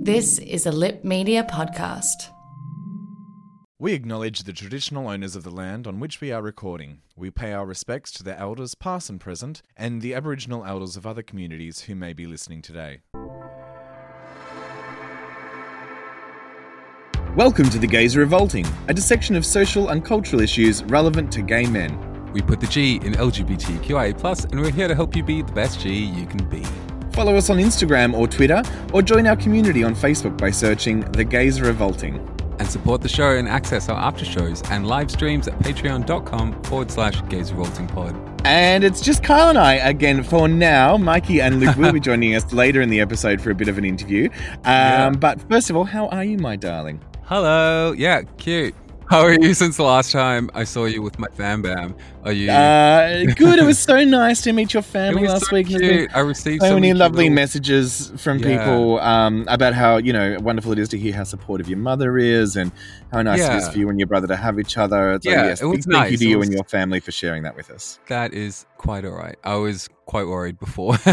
This 0.00 0.38
is 0.38 0.64
a 0.64 0.70
Lipp 0.70 1.04
Media 1.04 1.42
podcast. 1.42 2.30
We 3.80 3.94
acknowledge 3.94 4.44
the 4.44 4.52
traditional 4.52 5.08
owners 5.08 5.34
of 5.34 5.42
the 5.42 5.50
land 5.50 5.88
on 5.88 5.98
which 5.98 6.20
we 6.20 6.30
are 6.30 6.40
recording. 6.40 7.00
We 7.16 7.30
pay 7.30 7.52
our 7.52 7.66
respects 7.66 8.12
to 8.12 8.22
the 8.22 8.38
elders, 8.38 8.76
past 8.76 9.10
and 9.10 9.20
present, 9.20 9.60
and 9.76 10.00
the 10.00 10.14
Aboriginal 10.14 10.64
elders 10.64 10.96
of 10.96 11.04
other 11.04 11.22
communities 11.22 11.80
who 11.80 11.96
may 11.96 12.12
be 12.12 12.26
listening 12.26 12.62
today. 12.62 13.00
Welcome 17.34 17.68
to 17.70 17.78
The 17.78 17.88
Gays 17.88 18.16
Are 18.16 18.20
Revolting, 18.20 18.66
a 18.86 18.94
dissection 18.94 19.34
of 19.34 19.44
social 19.44 19.88
and 19.88 20.04
cultural 20.04 20.40
issues 20.40 20.84
relevant 20.84 21.32
to 21.32 21.42
gay 21.42 21.66
men. 21.66 22.32
We 22.32 22.40
put 22.40 22.60
the 22.60 22.68
G 22.68 22.96
in 22.96 23.14
LGBTQIA, 23.14 24.52
and 24.52 24.60
we're 24.60 24.70
here 24.70 24.86
to 24.86 24.94
help 24.94 25.16
you 25.16 25.24
be 25.24 25.42
the 25.42 25.52
best 25.52 25.80
G 25.80 25.92
you 25.92 26.24
can 26.24 26.48
be. 26.48 26.64
Follow 27.12 27.36
us 27.36 27.50
on 27.50 27.58
Instagram 27.58 28.14
or 28.14 28.26
Twitter, 28.28 28.62
or 28.92 29.02
join 29.02 29.26
our 29.26 29.36
community 29.36 29.82
on 29.84 29.94
Facebook 29.94 30.36
by 30.38 30.50
searching 30.50 31.00
The 31.12 31.24
Gays 31.24 31.60
Revolting. 31.60 32.24
And 32.60 32.68
support 32.68 33.02
the 33.02 33.08
show 33.08 33.36
and 33.36 33.48
access 33.48 33.88
our 33.88 33.96
after 33.96 34.24
shows 34.24 34.62
and 34.70 34.84
live 34.84 35.12
streams 35.12 35.46
at 35.46 35.56
patreon.com 35.60 36.60
forward 36.64 36.90
slash 36.90 37.24
gays 37.28 37.52
revolting 37.52 37.86
pod. 37.86 38.16
And 38.44 38.82
it's 38.82 39.00
just 39.00 39.22
Kyle 39.22 39.48
and 39.48 39.56
I 39.58 39.74
again 39.74 40.24
for 40.24 40.48
now. 40.48 40.96
Mikey 40.96 41.40
and 41.40 41.60
Luke 41.60 41.76
will 41.76 41.92
be 41.92 42.00
joining 42.10 42.34
us 42.34 42.52
later 42.52 42.80
in 42.80 42.88
the 42.90 42.98
episode 43.00 43.40
for 43.40 43.52
a 43.52 43.54
bit 43.54 43.68
of 43.68 43.78
an 43.78 43.84
interview. 43.84 44.28
Um, 44.28 44.62
Yeah. 44.64 45.10
But 45.10 45.40
first 45.48 45.70
of 45.70 45.76
all, 45.76 45.84
how 45.84 46.08
are 46.08 46.24
you, 46.24 46.36
my 46.38 46.56
darling? 46.56 47.00
Hello. 47.26 47.92
Yeah, 47.92 48.22
cute. 48.38 48.74
How 49.10 49.20
are 49.22 49.32
you 49.32 49.54
since 49.54 49.78
the 49.78 49.84
last 49.84 50.12
time 50.12 50.50
I 50.52 50.64
saw 50.64 50.84
you 50.84 51.00
with 51.00 51.18
my 51.18 51.28
fam 51.28 51.62
bam? 51.62 51.96
Are 52.24 52.32
you? 52.32 52.50
Uh, 52.50 53.24
good. 53.36 53.58
It 53.58 53.64
was 53.64 53.78
so 53.78 54.04
nice 54.04 54.42
to 54.42 54.52
meet 54.52 54.74
your 54.74 54.82
family 54.96 55.22
was 55.22 55.30
last 55.32 55.46
so 55.46 55.56
week. 55.56 55.68
Cute. 55.68 56.10
I 56.14 56.20
received 56.20 56.62
so 56.62 56.74
many 56.74 56.88
cute 56.88 56.98
lovely 56.98 57.24
little- 57.24 57.34
messages 57.36 58.12
from 58.18 58.38
Yeah. 58.38 58.58
people 58.58 59.00
um, 59.00 59.46
about 59.48 59.72
how 59.72 59.96
you 59.96 60.12
know 60.12 60.36
wonderful 60.40 60.72
it 60.72 60.78
is 60.78 60.90
to 60.90 60.98
hear 60.98 61.14
how 61.14 61.24
supportive 61.24 61.70
your 61.70 61.78
mother 61.78 62.18
is 62.18 62.56
and 62.56 62.70
how 63.10 63.22
nice 63.22 63.40
it 63.40 63.54
is 63.54 63.68
for 63.70 63.78
you 63.78 63.88
and 63.88 63.98
your 63.98 64.08
brother 64.08 64.26
to 64.26 64.36
have 64.36 64.60
each 64.60 64.76
other. 64.76 65.12
It's 65.14 65.24
like, 65.24 65.34
Yeah, 65.34 65.44
yes, 65.46 65.62
it 65.62 65.66
was 65.66 65.86
big 65.86 65.94
thank 65.94 66.04
you 66.06 66.10
nice. 66.10 66.18
to 66.18 66.24
It 66.26 66.28
you 66.28 66.38
was- 66.38 66.48
and 66.48 66.54
your 66.56 66.64
family 66.64 67.00
for 67.00 67.10
sharing 67.10 67.44
that 67.44 67.56
with 67.56 67.70
us. 67.70 67.98
That 68.08 68.34
is 68.34 68.66
quite 68.76 69.06
all 69.06 69.12
right. 69.16 69.36
I 69.42 69.54
was 69.56 69.88
quite 70.08 70.26
worried 70.26 70.58
before, 70.58 70.96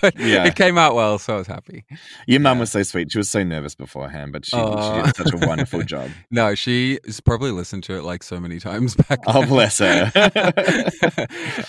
but 0.00 0.16
Yeah. 0.18 0.44
it 0.46 0.54
came 0.54 0.78
out 0.78 0.94
well, 0.94 1.18
so 1.18 1.34
I 1.34 1.38
was 1.38 1.46
happy. 1.48 1.84
Your 2.26 2.40
mum 2.40 2.56
Yeah. 2.56 2.60
was 2.60 2.70
so 2.70 2.82
sweet. 2.84 3.10
She 3.12 3.18
was 3.18 3.28
so 3.28 3.42
nervous 3.42 3.74
beforehand, 3.74 4.32
but 4.32 4.46
she, 4.46 4.52
she 4.56 5.02
did 5.02 5.16
such 5.16 5.32
a 5.34 5.46
wonderful 5.46 5.82
job. 5.94 6.08
No, 6.30 6.54
she 6.54 6.98
has 7.04 7.20
probably 7.20 7.50
listened 7.50 7.82
to 7.84 7.96
it 7.96 8.04
like 8.04 8.22
so 8.22 8.38
many 8.40 8.60
times 8.60 8.94
back. 9.08 9.18
Oh, 9.26 9.40
then. 9.40 9.48
bless 9.48 9.78
her. 9.80 10.12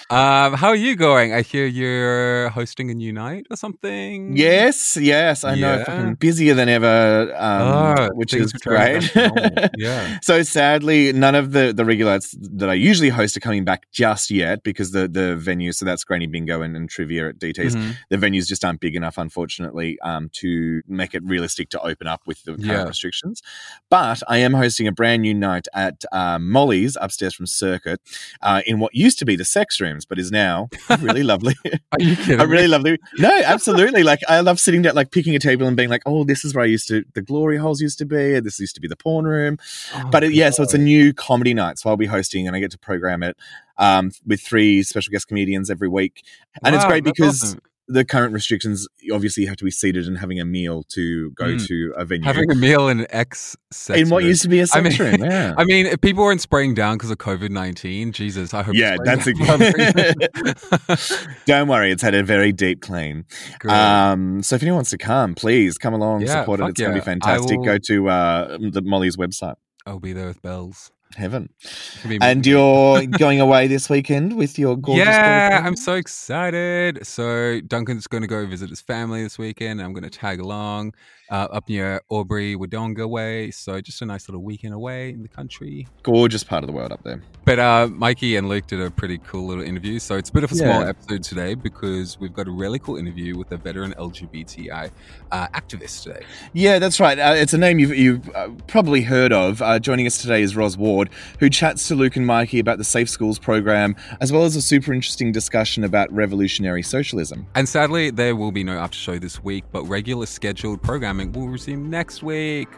um, 0.09 0.53
how 0.53 0.67
are 0.69 0.75
you 0.75 0.95
going? 0.95 1.33
I 1.33 1.42
hear 1.42 1.66
you're 1.66 2.50
hosting 2.50 2.89
a 2.92 2.94
new 2.94 3.11
night 3.11 3.47
or 3.49 3.58
something. 3.58 4.38
yes, 4.38 4.97
yes, 4.99 5.44
I 5.44 5.55
know. 5.55 5.77
Yeah. 5.77 5.83
Fucking 5.86 6.16
busier 6.16 6.53
than 6.53 6.70
ever, 6.70 7.33
um, 7.36 7.61
Oh, 7.66 8.09
which 8.14 8.33
is 8.33 8.53
great. 8.53 9.02
back 9.02 9.11
to 9.14 9.27
normal. 9.27 9.70
Yeah. 9.77 10.20
So 10.22 10.44
sadly, 10.44 11.11
none 11.14 11.36
of 11.36 11.52
the 11.52 11.73
the 11.76 11.83
regulars 11.86 12.36
that 12.39 12.70
I 12.70 12.73
usually 12.76 13.09
host 13.09 13.36
are 13.38 13.39
coming 13.42 13.64
back 13.65 13.88
just 13.92 14.32
yet 14.32 14.64
because 14.64 14.92
the 14.92 15.08
the 15.08 15.36
venue. 15.36 15.71
So 15.71 15.86
that's 15.86 16.04
Granny 16.04 16.27
Bingo 16.27 16.61
and, 16.61 16.74
and 16.75 16.89
Trivia 16.89 17.30
at 17.30 17.39
DT's. 17.39 17.75
Mhm. 17.75 17.95
The 18.09 18.17
venues 18.17 18.47
just 18.47 18.63
aren't 18.65 18.80
big 18.80 18.95
enough, 18.95 19.17
unfortunately, 19.17 19.97
um, 20.02 20.30
to 20.33 20.81
make 20.87 21.13
it 21.15 21.23
realistic 21.23 21.69
to 21.69 21.81
open 21.81 22.08
up 22.08 22.21
with 22.25 22.43
the 22.43 22.52
current 22.53 22.65
Yeah. 22.65 22.83
restrictions. 22.83 23.41
But 23.89 24.21
I 24.27 24.37
am 24.37 24.53
hosting 24.53 24.87
a 24.87 24.91
brand 24.91 25.21
new 25.21 25.33
night 25.33 25.67
at 25.73 26.03
um, 26.11 26.49
Molly's 26.49 26.97
upstairs 26.99 27.33
from 27.33 27.45
Circuit 27.47 28.02
uh, 28.41 28.61
in 28.65 28.80
what 28.80 28.93
used 28.95 29.17
to 29.19 29.25
be 29.25 29.35
the 29.35 29.45
sex 29.45 29.80
rooms, 29.80 30.05
but 30.05 30.19
is 30.19 30.31
now 30.31 30.69
really 30.99 31.23
lovely. 31.33 31.55
Are 31.65 31.99
you 31.99 32.15
kidding? 32.15 32.39
I 32.41 32.43
really 32.43 32.64
me? 32.64 32.67
love 32.69 32.83
the 32.83 32.97
no, 33.17 33.41
absolutely. 33.45 34.03
Like 34.03 34.19
I 34.27 34.39
love 34.41 34.59
sitting 34.59 34.81
down, 34.81 34.95
like 34.95 35.11
picking 35.11 35.35
a 35.35 35.39
table 35.39 35.67
and 35.67 35.75
being 35.77 35.89
like, 35.89 36.02
"Oh, 36.05 36.23
this 36.23 36.43
is 36.45 36.53
where 36.53 36.64
I 36.64 36.67
used 36.67 36.87
to 36.89 37.03
the 37.14 37.21
glory 37.21 37.58
holes 37.58 37.81
used 37.81 37.97
to 37.99 38.05
be. 38.05 38.39
This 38.39 38.59
used 38.59 38.75
to 38.75 38.81
be 38.81 38.87
the 38.87 38.95
porn 38.97 39.25
room." 39.25 39.58
Oh, 39.93 40.09
but 40.11 40.23
it, 40.23 40.33
yeah, 40.33 40.49
so 40.49 40.64
it's 40.64 40.73
a 40.73 40.77
new 40.77 41.14
comedy 41.14 41.53
night. 41.53 41.80
So 41.80 41.89
I'll 41.89 41.97
be 41.97 42.05
hosting, 42.08 42.47
and 42.47 42.55
I 42.55 42.59
get 42.59 42.71
to 42.71 42.77
program 42.80 43.23
it 43.23 43.37
um, 43.77 44.11
with 44.25 44.41
three 44.41 44.83
special 44.83 45.11
guest 45.11 45.27
comedians 45.27 45.69
every 45.69 45.89
week. 45.89 46.23
And 46.63 46.75
it's 46.75 46.86
great 46.86 47.03
because 47.03 47.43
awesome. 47.43 47.59
the 47.87 48.03
current 48.05 48.33
restrictions, 48.33 48.87
obviously, 49.13 49.43
you 49.43 49.49
have 49.49 49.58
to 49.58 49.63
be 49.65 49.69
seated 49.71 50.08
and 50.08 50.17
having 50.17 50.39
a 50.39 50.45
meal 50.45 50.83
to 50.89 51.30
go 51.31 51.45
Mm. 51.45 51.67
to 51.67 51.93
a 51.97 52.05
venue. 52.05 52.25
having 52.25 52.49
a 52.52 52.55
meal 52.55 52.87
in 52.87 53.02
an 53.02 53.08
ex 53.09 53.55
sex 53.71 53.99
in 53.99 54.09
what 54.09 54.19
room. 54.19 54.27
used 54.30 54.41
to 54.41 54.47
be 54.49 54.59
a 54.59 54.65
sex 54.67 54.97
mean- 54.99 55.11
room. 55.19 55.23
Yeah. 55.30 55.53
I 55.58 55.65
mean, 55.65 55.85
if 55.85 56.02
people 56.02 56.23
weren't 56.23 56.41
spraying 56.41 56.73
down 56.73 56.97
because 56.97 57.11
of 57.11 57.17
COVID 57.19 57.49
nineteen, 57.52 58.11
Jesus, 58.11 58.53
I 58.53 58.64
hope. 58.64 58.73
Yeah, 58.75 58.95
that's 59.03 59.25
down. 59.25 59.59
Don't 61.45 61.67
worry, 61.67 61.91
it's 61.91 62.02
had 62.02 62.15
a 62.15 62.23
very 62.23 62.52
deep 62.52 62.81
clean. 62.81 63.25
Um, 63.67 64.41
so 64.41 64.55
if 64.55 64.64
anyone 64.64 64.77
wants 64.77 64.89
to 64.91 64.97
come, 64.97 65.35
please 65.35 65.77
come 65.77 65.93
along, 65.93 66.21
Yeah, 66.21 66.41
support 66.41 66.59
it. 66.61 66.67
It's 66.69 66.80
going 66.80 66.93
to 66.93 66.99
be 66.99 67.05
fantastic. 67.05 67.58
Will- 67.58 67.65
Go 67.65 67.77
to 67.77 68.09
uh, 68.09 68.58
the 68.71 68.81
Molly's 68.83 69.17
website. 69.17 69.55
I'll 69.85 69.99
be 69.99 70.14
there 70.14 70.27
with 70.27 70.41
bells. 70.41 70.91
Heaven. 71.16 71.49
It's 71.61 72.04
gonna 72.04 72.20
be 72.20 72.26
And 72.26 72.45
you're 72.45 73.05
going 73.20 73.39
away 73.39 73.67
this 73.67 73.89
weekend 73.89 74.36
with 74.36 74.60
your 74.60 74.76
gorgeous 74.82 75.05
yeah? 75.05 75.61
I'm 75.64 75.76
so 75.77 75.93
excited. 75.93 77.05
So 77.08 77.61
Duncan's 77.61 78.08
going 78.08 78.21
to 78.21 78.27
go 78.27 78.45
visit 78.45 78.70
his 78.70 78.82
family 78.82 79.23
this 79.23 79.38
weekend. 79.38 79.82
I'm 79.82 79.94
going 79.94 80.04
to 80.04 80.10
tag 80.10 80.39
along 80.42 80.94
uh, 81.32 81.48
up 81.52 81.70
near 81.70 82.02
Albury, 82.11 82.55
Wodonga 82.55 83.08
way. 83.10 83.49
So 83.52 83.80
just 83.82 84.02
a 84.02 84.05
nice 84.05 84.27
little 84.27 84.44
weekend 84.44 84.73
away 84.73 85.10
in 85.10 85.21
the 85.23 85.30
country. 85.30 85.88
gorgeous 86.04 86.44
part 86.44 86.64
of 86.64 86.67
the 86.67 86.73
world 86.73 86.92
up 86.92 87.02
there. 87.04 87.21
But 87.45 87.60
uh, 87.60 87.88
Mikey 87.92 88.36
and 88.36 88.49
Luke 88.49 88.67
did 88.67 88.82
a 88.82 88.92
pretty 88.92 89.20
cool 89.20 89.48
little 89.48 89.64
interview. 89.64 89.99
So 89.99 90.17
it's 90.17 90.30
a 90.30 90.33
bit 90.33 90.44
of 90.44 90.52
a 90.52 90.55
small 90.55 90.82
Yeah. 90.82 90.89
episode 90.89 91.23
today 91.23 91.54
because 91.55 92.20
we've 92.20 92.33
got 92.33 92.48
a 92.48 92.52
really 92.52 92.80
cool 92.80 92.98
interview 92.98 93.38
with 93.38 93.52
a 93.52 93.58
veteran 93.58 93.94
LGBTI 93.94 94.92
uh, 95.32 95.48
activist 95.49 96.04
today. 96.04 96.26
Yeah, 96.54 96.80
that's 96.80 96.99
right. 96.99 97.17
Uh, 97.17 97.33
it's 97.38 97.54
a 97.54 97.58
name 97.58 97.80
you've, 97.80 97.95
you've 97.95 98.30
uh, 98.36 98.49
probably 98.67 99.02
heard 99.02 99.32
of. 99.32 99.61
Uh, 99.61 99.80
joining 99.80 100.05
us 100.08 100.17
today 100.21 100.42
is 100.42 100.55
Roz 100.55 100.77
Ward, 100.77 101.05
who 101.39 101.49
chats 101.49 101.88
to 101.88 101.95
Luke 101.95 102.16
and 102.16 102.26
Mikey 102.26 102.60
about 102.60 102.77
the 102.77 102.83
Safe 102.83 103.10
Schools 103.10 103.39
program, 103.39 103.95
as 104.21 104.32
well 104.32 104.43
as 104.43 104.55
a 104.55 104.61
super 104.61 104.93
interesting 104.93 105.32
discussion 105.32 105.83
about 105.83 106.11
revolutionary 106.14 106.83
socialism. 106.83 107.48
And 107.55 107.67
sadly, 107.67 108.10
there 108.10 108.36
will 108.36 108.52
be 108.52 108.64
no 108.64 108.77
after 108.77 108.98
show 108.98 109.20
this 109.20 109.44
week, 109.44 109.64
but 109.71 109.83
regular 109.83 110.26
scheduled 110.26 110.82
programming 110.82 111.32
will 111.32 111.49
resume 111.49 111.89
next 111.89 112.23
week. 112.23 112.70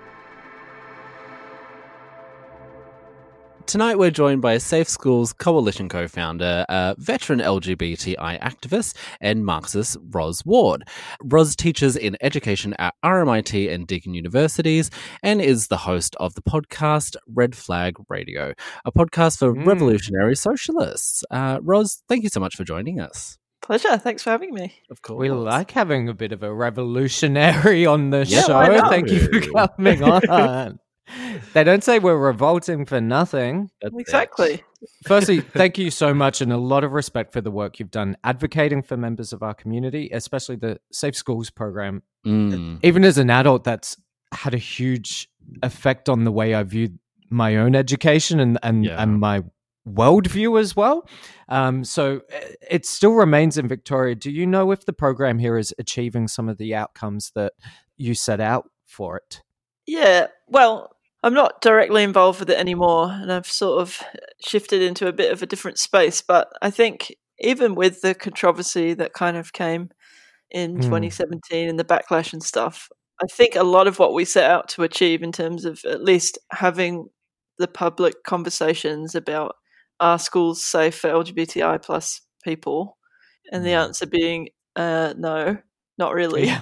Tonight, 3.67 3.99
we're 3.99 4.11
joined 4.11 4.41
by 4.41 4.57
Safe 4.59 4.87
Schools 4.87 5.33
Coalition 5.33 5.89
co 5.89 6.07
founder, 6.07 6.65
uh, 6.69 6.95
veteran 6.99 7.39
LGBTI 7.39 8.39
activist, 8.39 8.95
and 9.19 9.45
Marxist 9.45 9.97
Roz 10.11 10.41
Ward. 10.45 10.87
Roz 11.21 11.53
teaches 11.53 11.97
in 11.97 12.15
education 12.21 12.73
at 12.79 12.93
RMIT 13.03 13.69
and 13.69 13.85
Deakin 13.85 14.13
Universities 14.13 14.89
and 15.21 15.41
is 15.41 15.67
the 15.67 15.75
host 15.75 16.15
of 16.21 16.33
the 16.35 16.41
podcast 16.41 17.17
Red 17.27 17.55
Flag 17.57 17.95
Radio, 18.07 18.53
a 18.85 18.91
podcast 18.93 19.37
for 19.39 19.53
Mm. 19.53 19.65
revolutionary 19.67 20.37
socialists. 20.37 21.25
Uh, 21.29 21.59
Roz, 21.61 22.01
thank 22.07 22.23
you 22.23 22.29
so 22.29 22.39
much 22.39 22.55
for 22.55 22.63
joining 22.63 23.01
us. 23.01 23.37
Pleasure. 23.61 23.97
Thanks 23.97 24.23
for 24.23 24.29
having 24.29 24.53
me. 24.53 24.75
Of 24.89 25.01
course. 25.01 25.19
We 25.19 25.29
like 25.29 25.71
having 25.71 26.07
a 26.07 26.13
bit 26.13 26.31
of 26.31 26.41
a 26.41 26.53
revolutionary 26.53 27.85
on 27.85 28.11
the 28.11 28.23
Yeah, 28.25 28.43
show. 28.43 28.89
Thank 28.89 29.09
you 29.09 29.19
for 29.19 29.67
coming 29.75 30.03
on. 30.03 30.79
they 31.53 31.63
don't 31.63 31.83
say 31.83 31.99
we're 31.99 32.17
revolting 32.17 32.85
for 32.85 32.99
nothing. 33.01 33.69
That's 33.81 33.93
it. 33.95 33.99
Exactly. 33.99 34.63
Firstly, 35.05 35.41
thank 35.41 35.77
you 35.77 35.89
so 35.89 36.13
much 36.13 36.41
and 36.41 36.51
a 36.53 36.57
lot 36.57 36.83
of 36.83 36.91
respect 36.91 37.33
for 37.33 37.41
the 37.41 37.51
work 37.51 37.79
you've 37.79 37.91
done 37.91 38.15
advocating 38.23 38.83
for 38.83 38.97
members 38.97 39.33
of 39.33 39.41
our 39.41 39.53
community, 39.53 40.09
especially 40.11 40.55
the 40.57 40.79
Safe 40.91 41.15
Schools 41.15 41.49
program. 41.49 42.03
Mm. 42.25 42.79
Even 42.83 43.03
as 43.03 43.17
an 43.17 43.29
adult, 43.29 43.63
that's 43.63 43.97
had 44.33 44.53
a 44.53 44.57
huge 44.59 45.29
effect 45.63 46.09
on 46.09 46.25
the 46.25 46.31
way 46.31 46.53
I 46.53 46.63
view 46.63 46.89
my 47.29 47.57
own 47.57 47.75
education 47.75 48.39
and, 48.39 48.59
and, 48.61 48.85
Yeah. 48.85 49.01
and 49.01 49.19
my 49.19 49.43
worldview 49.87 50.59
as 50.59 50.75
well. 50.75 51.07
Um, 51.49 51.83
so 51.85 52.21
uh, 52.33 52.39
it 52.69 52.85
still 52.85 53.13
remains 53.13 53.57
in 53.57 53.67
Victoria. 53.67 54.15
Do 54.15 54.29
you 54.31 54.45
know 54.45 54.71
if 54.71 54.85
the 54.85 54.93
program 54.93 55.39
here 55.39 55.57
is 55.57 55.73
achieving 55.79 56.27
some 56.27 56.49
of 56.49 56.57
the 56.57 56.75
outcomes 56.75 57.31
that 57.35 57.53
you 57.95 58.13
set 58.13 58.41
out 58.41 58.69
for 58.85 59.17
it? 59.17 59.41
Yeah. 59.85 60.27
Well, 60.49 60.91
I'm 61.27 61.33
not 61.33 61.61
directly 61.61 62.03
involved 62.03 62.39
with 62.39 62.49
it 62.49 62.57
anymore, 62.57 63.11
and 63.11 63.31
I've 63.31 63.47
sort 63.47 63.81
of 63.81 64.01
shifted 64.41 64.81
into 64.81 65.07
a 65.07 65.13
bit 65.13 65.31
of 65.33 65.41
a 65.43 65.45
different 65.45 65.77
space. 65.77 66.21
But 66.21 66.47
I 66.61 66.69
think 66.71 67.13
even 67.39 67.75
with 67.75 68.01
the 68.01 68.15
controversy 68.15 68.93
that 68.95 69.13
kind 69.13 69.35
of 69.37 69.51
came 69.53 69.89
in 70.51 70.77
Mm. 70.77 70.83
2017 70.83 71.69
and 71.69 71.79
the 71.79 71.83
backlash 71.83 72.33
and 72.33 72.41
stuff, 72.43 72.89
I 73.21 73.27
think 73.27 73.55
a 73.55 73.63
lot 73.63 73.87
of 73.87 73.99
what 73.99 74.13
we 74.13 74.25
set 74.25 74.49
out 74.49 74.69
to 74.69 74.83
achieve 74.83 75.21
in 75.23 75.31
terms 75.33 75.65
of 75.65 75.83
at 75.85 76.03
least 76.03 76.37
having 76.51 77.09
the 77.59 77.67
public 77.67 78.23
conversations 78.23 79.15
about 79.15 79.55
are 79.99 80.19
schools 80.19 80.63
safe 80.63 80.95
for 80.95 81.09
LGBTI 81.09 81.81
plus 81.83 82.21
people, 82.43 82.97
and 83.51 83.65
the 83.65 83.71
Mm. 83.71 83.85
answer 83.85 84.05
being 84.07 84.49
uh, 84.77 85.13
no, 85.17 85.57
not 85.97 86.13
really. 86.13 86.45
Yeah. 86.45 86.61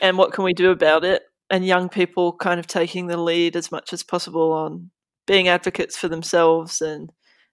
And 0.00 0.16
what 0.16 0.32
can 0.32 0.44
we 0.44 0.54
do 0.54 0.70
about 0.70 1.04
it? 1.04 1.22
And 1.50 1.64
young 1.64 1.88
people 1.88 2.34
kind 2.34 2.60
of 2.60 2.66
taking 2.66 3.06
the 3.06 3.16
lead 3.16 3.56
as 3.56 3.72
much 3.72 3.92
as 3.92 4.02
possible 4.02 4.52
on 4.52 4.90
being 5.26 5.48
advocates 5.48 5.96
for 5.96 6.08
themselves 6.08 6.80
and 6.80 7.10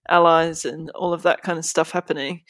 allies 0.09 0.65
and 0.65 0.89
all 0.91 1.13
of 1.13 1.23
that 1.23 1.41
kind 1.41 1.57
of 1.57 1.65
stuff 1.65 1.91
happening. 1.91 2.41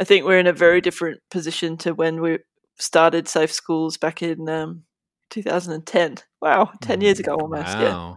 I 0.00 0.04
think 0.04 0.24
we're 0.24 0.38
in 0.38 0.46
a 0.46 0.52
very 0.52 0.80
different 0.80 1.20
position 1.30 1.76
to 1.78 1.94
when 1.94 2.20
we 2.20 2.38
started 2.78 3.28
Safe 3.28 3.52
Schools 3.52 3.96
back 3.96 4.22
in 4.22 4.48
um, 4.48 4.82
2010. 5.30 6.16
Wow, 6.40 6.72
10 6.82 7.00
years 7.00 7.18
ago 7.18 7.34
almost. 7.34 7.78
Yeah. 7.78 8.16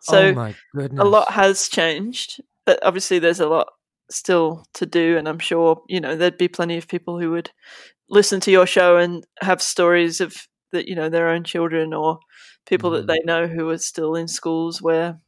So 0.00 0.18
oh 0.18 0.34
my 0.34 0.54
goodness. 0.74 1.00
a 1.00 1.04
lot 1.04 1.30
has 1.30 1.68
changed, 1.68 2.42
but 2.66 2.78
obviously 2.84 3.18
there's 3.18 3.40
a 3.40 3.48
lot 3.48 3.68
still 4.10 4.64
to 4.74 4.86
do. 4.86 5.16
And 5.16 5.28
I'm 5.28 5.38
sure, 5.38 5.82
you 5.88 6.00
know, 6.00 6.14
there'd 6.14 6.38
be 6.38 6.48
plenty 6.48 6.76
of 6.76 6.88
people 6.88 7.18
who 7.18 7.30
would 7.30 7.50
listen 8.10 8.38
to 8.40 8.50
your 8.50 8.66
show 8.66 8.98
and 8.98 9.26
have 9.40 9.62
stories 9.62 10.20
of 10.20 10.36
that, 10.74 10.86
you 10.88 10.94
know, 10.94 11.08
their 11.08 11.28
own 11.30 11.44
children 11.44 11.94
or 11.94 12.18
people 12.66 12.90
that 12.90 13.04
Mhm. 13.04 13.08
they 13.08 13.20
know 13.24 13.46
who 13.46 13.70
are 13.70 13.78
still 13.78 14.14
in 14.14 14.28
schools 14.28 14.82
where 14.82 15.18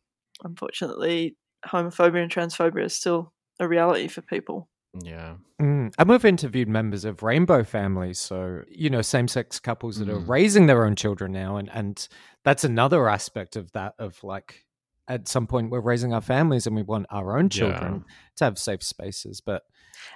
unfortunately 0.45 1.37
homophobia 1.67 2.23
and 2.23 2.31
transphobia 2.31 2.85
is 2.85 2.97
still 2.97 3.33
a 3.59 3.67
reality 3.67 4.09
for 4.09 4.23
people. 4.23 4.69
Yeah. 5.03 5.37
Mm. 5.61 5.93
And 5.99 6.09
we've 6.09 6.25
interviewed 6.25 6.69
members 6.69 7.05
of 7.05 7.23
rainbow 7.23 7.65
families, 7.65 8.19
so 8.19 8.63
you 8.69 8.89
know, 8.91 9.03
same-sex 9.03 9.61
couples 9.61 9.99
that 9.99 10.09
are 10.09 10.21
Mm. 10.21 10.29
raising 10.29 10.67
their 10.67 10.85
own 10.85 10.97
children 10.97 11.33
now, 11.33 11.57
and 11.57 11.71
and 11.71 12.09
that's 12.45 12.65
another 12.65 13.09
aspect 13.09 13.57
of 13.57 13.73
that. 13.73 13.95
Of 13.99 14.23
like, 14.25 14.65
at 15.09 15.29
some 15.29 15.47
point, 15.47 15.71
we're 15.71 15.81
raising 15.81 16.13
our 16.15 16.21
families, 16.23 16.67
and 16.67 16.75
we 16.77 16.83
want 16.83 17.07
our 17.11 17.39
own 17.39 17.49
children 17.51 18.05
to 18.37 18.45
have 18.45 18.59
safe 18.59 18.83
spaces. 18.83 19.41
But 19.41 19.63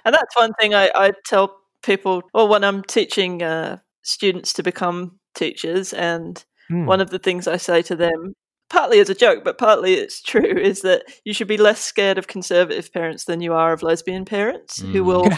And 0.05 0.13
that's 0.15 0.35
one 0.35 0.53
thing 0.59 0.73
I, 0.73 0.89
I 0.95 1.11
tell 1.25 1.57
people, 1.83 2.23
or 2.33 2.47
when 2.47 2.63
I'm 2.63 2.83
teaching 2.83 3.41
uh, 3.43 3.79
students 4.03 4.53
to 4.53 4.63
become 4.63 5.19
teachers, 5.35 5.93
and 5.93 6.43
mm, 6.71 6.85
one 6.87 7.01
of 7.01 7.09
the 7.09 7.19
things 7.19 7.47
I 7.47 7.57
say 7.57 7.81
to 7.83 7.95
them, 7.95 8.33
partly 8.69 8.99
as 8.99 9.09
a 9.09 9.15
joke, 9.15 9.43
but 9.43 9.57
partly 9.57 9.95
it's 9.95 10.21
true, 10.21 10.41
is 10.57 10.81
that 10.81 11.03
you 11.25 11.33
should 11.33 11.47
be 11.47 11.57
less 11.57 11.81
scared 11.81 12.17
of 12.17 12.27
conservative 12.27 12.91
parents 12.93 13.25
than 13.25 13.41
you 13.41 13.53
are 13.53 13.73
of 13.73 13.83
lesbian 13.83 14.25
parents 14.25 14.81
who 14.91 15.03
Mm, 15.03 15.05
will 15.05 15.29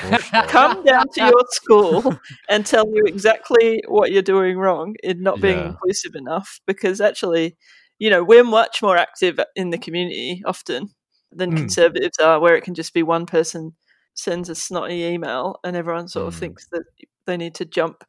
come 0.49 0.83
down 0.83 1.05
to 1.13 1.23
your 1.23 1.43
school 1.49 2.15
and 2.49 2.65
tell 2.65 2.85
you 2.87 3.03
exactly 3.05 3.81
what 3.87 4.11
you're 4.11 4.21
doing 4.21 4.57
wrong 4.57 4.95
in 5.03 5.21
not 5.23 5.41
being 5.41 5.57
Yeah. 5.57 5.67
inclusive 5.69 6.15
enough. 6.15 6.59
Because 6.67 7.01
actually, 7.01 7.57
you 7.99 8.09
know, 8.09 8.23
we're 8.23 8.43
much 8.43 8.81
more 8.81 8.97
active 8.97 9.39
in 9.55 9.71
the 9.71 9.77
community 9.79 10.41
often 10.45 10.89
than 11.31 11.51
Mm. 11.51 11.57
conservatives 11.57 12.19
are, 12.19 12.39
where 12.39 12.55
it 12.55 12.63
can 12.63 12.75
just 12.75 12.93
be 12.93 13.01
one 13.03 13.25
person 13.25 13.71
sends 14.13 14.47
a 14.49 14.53
snotty 14.55 15.03
email 15.05 15.59
and 15.63 15.75
everyone 15.75 16.07
sort 16.07 16.27
of 16.27 16.35
Mm. 16.35 16.39
thinks 16.39 16.67
that 16.71 16.83
they 17.25 17.35
need 17.35 17.55
to 17.55 17.65
jump 17.65 18.03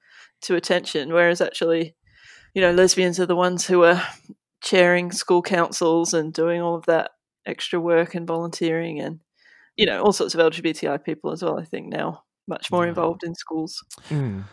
to 0.44 0.56
attention. 0.56 1.12
Whereas 1.12 1.40
actually, 1.40 1.94
you 2.54 2.62
know, 2.62 2.72
lesbians 2.72 3.18
are 3.20 3.26
the 3.26 3.36
ones 3.36 3.66
who 3.66 3.84
are 3.84 4.02
chairing 4.62 5.12
school 5.12 5.42
councils 5.42 6.14
and 6.14 6.32
doing 6.32 6.62
all 6.62 6.74
of 6.74 6.86
that 6.86 7.10
extra 7.46 7.80
work 7.80 8.14
and 8.14 8.26
volunteering 8.26 9.00
and, 9.00 9.20
you 9.76 9.86
know, 9.86 10.02
all 10.02 10.12
sorts 10.12 10.34
of 10.34 10.40
LGBTI 10.40 11.04
people 11.04 11.32
as 11.32 11.42
well, 11.42 11.58
I 11.58 11.64
think 11.64 11.88
now, 11.88 12.22
much 12.48 12.70
more 12.70 12.86
involved 12.86 13.24
in 13.24 13.34
schools. 13.34 13.84
mm. 14.08 14.44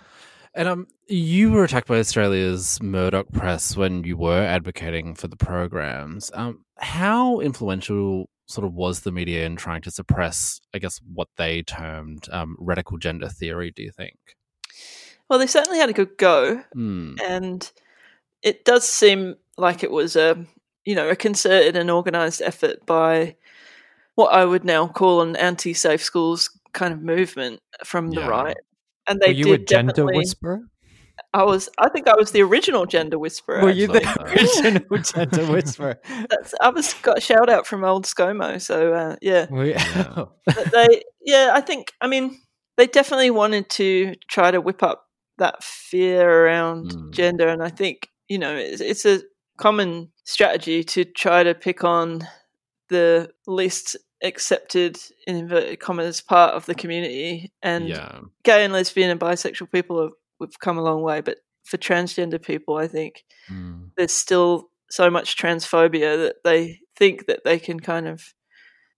And 0.54 0.68
um, 0.68 0.88
you 1.08 1.52
were 1.52 1.64
attacked 1.64 1.88
by 1.88 2.00
Australia's 2.00 2.82
Murdoch 2.82 3.32
press 3.32 3.78
when 3.78 4.04
you 4.04 4.18
were 4.18 4.42
advocating 4.42 5.16
for 5.16 5.30
the 5.30 5.38
programs. 5.38 6.30
Um, 6.34 6.66
how 6.78 7.40
influential 7.40 8.30
sort 8.48 8.68
of 8.68 8.74
was 8.74 9.02
the 9.02 9.14
media 9.14 9.46
in 9.46 9.56
trying 9.56 9.82
to 9.84 9.92
suppress, 9.92 10.60
I 10.74 10.80
guess, 10.80 11.00
what 11.14 11.30
they 11.38 11.64
termed 11.64 12.28
um, 12.32 12.58
radical 12.60 12.98
gender 12.98 13.30
theory? 13.30 13.72
Do 13.74 13.82
you 13.82 13.92
think? 13.92 14.18
Well, 15.32 15.40
they 15.40 15.48
certainly 15.48 15.80
had 15.80 15.90
a 15.90 15.94
good 15.94 16.18
go. 16.18 16.62
Hmm. 16.74 17.16
and 17.26 17.72
it 18.44 18.66
does 18.66 18.86
seem 18.88 19.36
like 19.58 19.82
it 19.82 19.92
was 19.92 20.18
a 20.18 20.46
you 20.84 20.94
know 20.94 21.08
a 21.10 21.16
concerted 21.16 21.78
and 21.78 21.90
organized 21.90 22.42
effort 22.42 22.86
by 22.86 23.38
what 24.16 24.34
I 24.34 24.44
would 24.44 24.66
now 24.66 24.88
call 24.88 25.22
an 25.22 25.38
anti-safe 25.38 26.04
schools 26.04 26.50
kind 26.74 26.94
of 26.94 27.02
movement 27.02 27.62
from 27.86 28.12
the 28.12 28.28
right. 28.28 28.58
And 29.08 29.22
they 29.22 29.28
were 29.28 29.34
you 29.34 29.46
did 29.46 29.62
a 29.62 29.66
gender 29.66 29.92
definitely- 29.94 30.18
whisperer? 30.18 30.62
I 31.34 31.44
was. 31.44 31.70
I 31.78 31.88
think 31.88 32.10
I 32.10 32.16
was 32.16 32.32
the 32.32 32.42
original 32.42 32.86
gender 32.86 33.18
whisperer. 33.18 33.62
Were 33.62 33.70
you 33.70 33.88
the 33.88 34.02
original 34.36 34.98
gender 34.98 35.46
whisperer? 35.50 35.98
That's, 36.30 36.54
I 36.60 36.70
was 36.70 36.94
got 36.96 37.20
a 37.20 37.22
shout 37.22 37.50
out 37.50 37.66
from 37.66 37.86
old 37.86 38.06
ScoMo. 38.06 38.60
So 38.62 38.94
uh, 38.94 39.16
yeah, 39.22 39.46
Were 39.50 39.66
Yeah. 39.66 40.26
but 40.46 40.72
they 40.74 41.04
yeah 41.26 41.52
i 41.54 41.62
think 41.62 41.94
i 42.02 42.08
mean 42.08 42.38
they 42.78 42.88
definitely 42.88 43.30
wanted 43.30 43.70
to 43.70 44.16
try 44.28 44.50
to 44.52 44.60
whip 44.60 44.82
up 44.84 45.06
that 45.38 45.64
fear 45.64 46.30
around 46.46 46.92
Mm. 46.92 47.12
gender 47.12 47.48
and 47.48 47.64
i 47.64 47.70
think 47.70 48.10
you 48.28 48.38
know 48.38 48.56
it's, 48.56 48.82
it's 48.82 49.06
a 49.06 49.22
common 49.58 50.12
strategy 50.24 50.84
to 50.84 51.04
try 51.06 51.44
to 51.44 51.54
pick 51.54 51.84
on 51.84 52.28
the 52.90 53.30
least 53.48 53.96
accepted 54.24 54.98
in 55.26 55.36
inverted 55.36 55.80
commas 55.80 56.22
part 56.22 56.54
of 56.54 56.66
the 56.68 56.76
community 56.76 57.52
and 57.64 57.88
yeah. 57.90 58.20
gay 58.44 58.64
and 58.64 58.74
lesbian 58.74 59.10
and 59.10 59.20
bisexual 59.20 59.72
people 59.72 60.02
have 60.02 60.12
we've 60.40 60.60
come 60.60 60.78
a 60.78 60.84
long 60.84 61.02
way 61.02 61.22
but 61.22 61.38
for 61.64 61.78
transgender 61.78 62.42
people 62.42 62.78
i 62.78 62.88
think 62.88 63.24
Hmm. 63.48 63.86
there's 63.98 64.14
still 64.14 64.70
so 64.92 65.10
much 65.10 65.36
transphobia 65.38 66.18
that 66.18 66.36
they 66.44 66.80
think 66.96 67.26
that 67.26 67.44
they 67.44 67.58
can 67.60 67.80
kind 67.80 68.08
of 68.08 68.34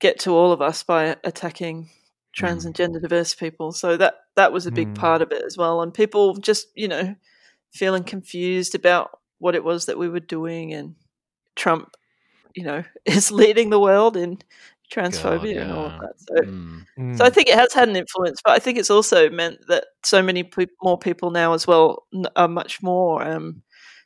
get 0.02 0.20
to 0.20 0.32
all 0.32 0.52
of 0.52 0.62
us 0.62 0.84
by 0.84 1.16
attacking 1.24 1.90
trans 2.34 2.64
Mm. 2.64 2.68
and 2.68 2.76
gender 2.76 3.00
diverse 3.00 3.34
people. 3.36 3.72
So 3.72 3.98
that 3.98 4.16
that 4.36 4.52
was 4.54 4.66
a 4.66 4.72
big 4.72 4.90
Mm. 4.90 4.96
part 4.96 5.22
of 5.22 5.32
it 5.32 5.44
as 5.46 5.58
well. 5.58 5.82
And 5.82 5.94
people 5.94 6.36
just, 6.36 6.68
you 6.76 6.88
know, 6.88 7.16
feeling 7.74 8.04
confused 8.04 8.76
about 8.76 9.20
what 9.40 9.56
it 9.56 9.64
was 9.64 9.86
that 9.86 9.98
we 9.98 10.10
were 10.10 10.20
doing 10.20 10.74
and 10.74 10.96
Trump, 11.56 11.96
you 12.56 12.64
know, 12.64 12.84
is 13.06 13.32
leading 13.32 13.70
the 13.70 13.80
world 13.80 14.18
in 14.18 14.40
transphobia 14.92 15.62
and 15.62 15.72
all 15.72 15.86
of 15.88 16.00
that. 16.02 16.14
So. 16.20 16.36
Mm. 16.44 17.18
so 17.18 17.26
I 17.26 17.30
think 17.30 17.48
it 17.50 17.56
has 17.56 17.74
had 17.74 17.90
an 17.90 17.96
influence, 17.96 18.42
but 18.44 18.54
I 18.54 18.60
think 18.60 18.78
it's 18.78 18.92
also 18.92 19.30
meant 19.30 19.60
that 19.68 19.86
so 20.04 20.22
many 20.22 20.44
pe- 20.44 20.68
more 20.84 20.98
people 20.98 21.32
now 21.32 21.54
as 21.54 21.66
well 21.68 22.06
are 22.36 22.48
much 22.48 22.82
more 22.84 23.24
um, 23.24 23.64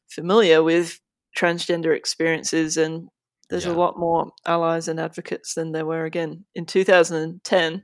familiar 0.07 0.63
with 0.63 0.99
transgender 1.37 1.95
experiences, 1.95 2.77
and 2.77 3.09
there's 3.49 3.65
Yeah. 3.65 3.73
a 3.73 3.79
lot 3.83 3.97
more 3.99 4.31
allies 4.45 4.87
and 4.87 4.99
advocates 4.99 5.53
than 5.55 5.71
there 5.73 5.85
were 5.85 6.05
again 6.05 6.45
in 6.55 6.65
2010. 6.65 7.83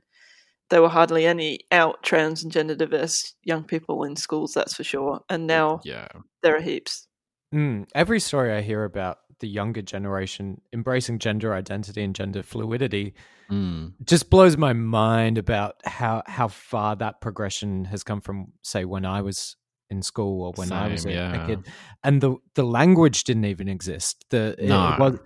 There 0.70 0.82
were 0.82 0.88
hardly 0.88 1.26
any 1.26 1.60
out 1.70 2.02
trans 2.02 2.42
and 2.42 2.50
gender 2.52 2.74
diverse 2.74 3.34
young 3.44 3.64
people 3.64 4.04
in 4.04 4.16
schools, 4.16 4.54
that's 4.54 4.74
for 4.74 4.84
sure. 4.84 5.20
And 5.28 5.46
now 5.46 5.80
Yeah. 5.84 6.08
there 6.42 6.56
are 6.56 6.60
heaps. 6.60 7.06
Mm, 7.54 7.86
every 7.94 8.18
story 8.20 8.52
I 8.52 8.62
hear 8.62 8.84
about 8.84 9.18
the 9.40 9.48
younger 9.48 9.82
generation 9.82 10.60
embracing 10.72 11.18
gender 11.18 11.52
identity 11.54 12.02
and 12.02 12.14
gender 12.14 12.42
fluidity 12.42 13.14
Hmm. 13.48 13.88
just 14.04 14.30
blows 14.30 14.56
my 14.56 14.72
mind 14.72 15.36
about 15.38 15.74
how 15.84 16.22
how 16.26 16.48
far 16.48 16.96
that 16.96 17.20
progression 17.20 17.84
has 17.86 18.02
come 18.02 18.20
from 18.22 18.52
say 18.62 18.84
when 18.86 19.04
I 19.04 19.20
was 19.20 19.56
in 19.90 20.00
school 20.02 20.42
or 20.42 20.52
when 20.56 20.72
I 20.72 20.88
was 20.88 21.02
Same, 21.02 21.18
a, 21.18 21.42
a 21.42 21.46
kid 21.46 21.66
and 22.02 22.20
the 22.22 22.36
the 22.54 22.62
language 22.64 23.24
didn't 23.24 23.44
even 23.44 23.68
exist 23.68 24.24
the 24.30 24.56
No. 24.62 24.92
it 24.94 24.98
was, 24.98 25.18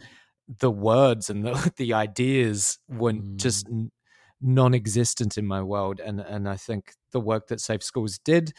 the 0.58 0.70
words 0.70 1.30
and 1.30 1.44
the 1.44 1.52
the 1.76 1.92
ideas 1.94 2.78
were 2.88 3.12
Mm. 3.12 3.36
just 3.36 3.66
n- 3.68 3.92
non-existent 4.40 5.36
in 5.38 5.46
my 5.46 5.62
world 5.62 6.00
and 6.00 6.20
and 6.20 6.48
I 6.48 6.56
think 6.56 6.92
the 7.12 7.20
work 7.20 7.48
that 7.48 7.60
Safe 7.60 7.82
Schools 7.82 8.18
did 8.18 8.52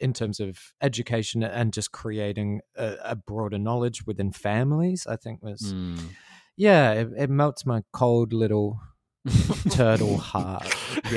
in 0.00 0.12
terms 0.12 0.40
of 0.40 0.58
education 0.80 1.42
and 1.42 1.72
just 1.72 1.92
creating 1.92 2.60
a, 2.76 2.96
a 3.04 3.16
broader 3.16 3.58
knowledge 3.58 4.06
within 4.06 4.32
families 4.32 5.06
I 5.08 5.16
think 5.16 5.42
was 5.42 5.72
Hmm. 5.72 5.96
yeah 6.56 6.92
it, 6.92 7.08
it 7.16 7.30
melts 7.30 7.64
my 7.66 7.82
cold 7.92 8.32
little 8.32 8.80
turtle 9.70 10.18
heart 10.18 10.68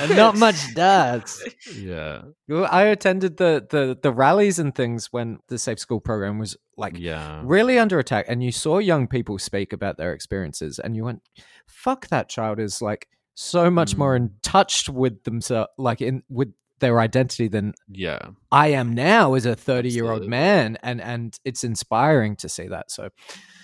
and 0.00 0.16
not 0.16 0.36
much 0.36 0.74
does 0.74 1.42
Yeah. 1.76 2.22
I 2.48 2.84
attended 2.84 3.36
the, 3.36 3.66
the 3.68 3.98
the 4.00 4.12
rallies 4.12 4.58
and 4.58 4.74
things 4.74 5.08
when 5.12 5.38
the 5.48 5.58
Safe 5.58 5.78
School 5.78 6.00
program 6.00 6.38
was 6.38 6.56
like 6.78 6.98
Yeah. 6.98 7.42
really 7.44 7.78
under 7.78 7.98
attack, 7.98 8.26
and 8.28 8.42
you 8.42 8.52
saw 8.52 8.78
young 8.78 9.06
people 9.06 9.38
speak 9.38 9.72
about 9.72 9.96
their 9.98 10.12
experiences, 10.12 10.78
and 10.78 10.96
you 10.96 11.04
went, 11.04 11.22
"Fuck, 11.66 12.08
that 12.08 12.28
child 12.28 12.58
is 12.58 12.80
like 12.80 13.08
so 13.34 13.70
much 13.70 13.96
more 13.96 14.14
mm. 14.14 14.16
in 14.16 14.30
touch 14.42 14.88
with 14.88 15.24
themselves, 15.24 15.70
like 15.76 16.00
in 16.00 16.22
with 16.28 16.52
their 16.80 17.00
identity 17.00 17.48
than 17.48 17.74
Yeah. 17.90 18.20
I 18.52 18.68
am 18.68 18.94
now 18.94 19.34
as 19.34 19.44
a 19.46 19.56
thirty 19.56 19.88
year 19.90 20.10
old 20.10 20.26
man," 20.26 20.78
and 20.82 21.00
and 21.00 21.38
it's 21.44 21.64
inspiring 21.64 22.36
to 22.36 22.48
see 22.48 22.68
that. 22.68 22.90
So, 22.90 23.10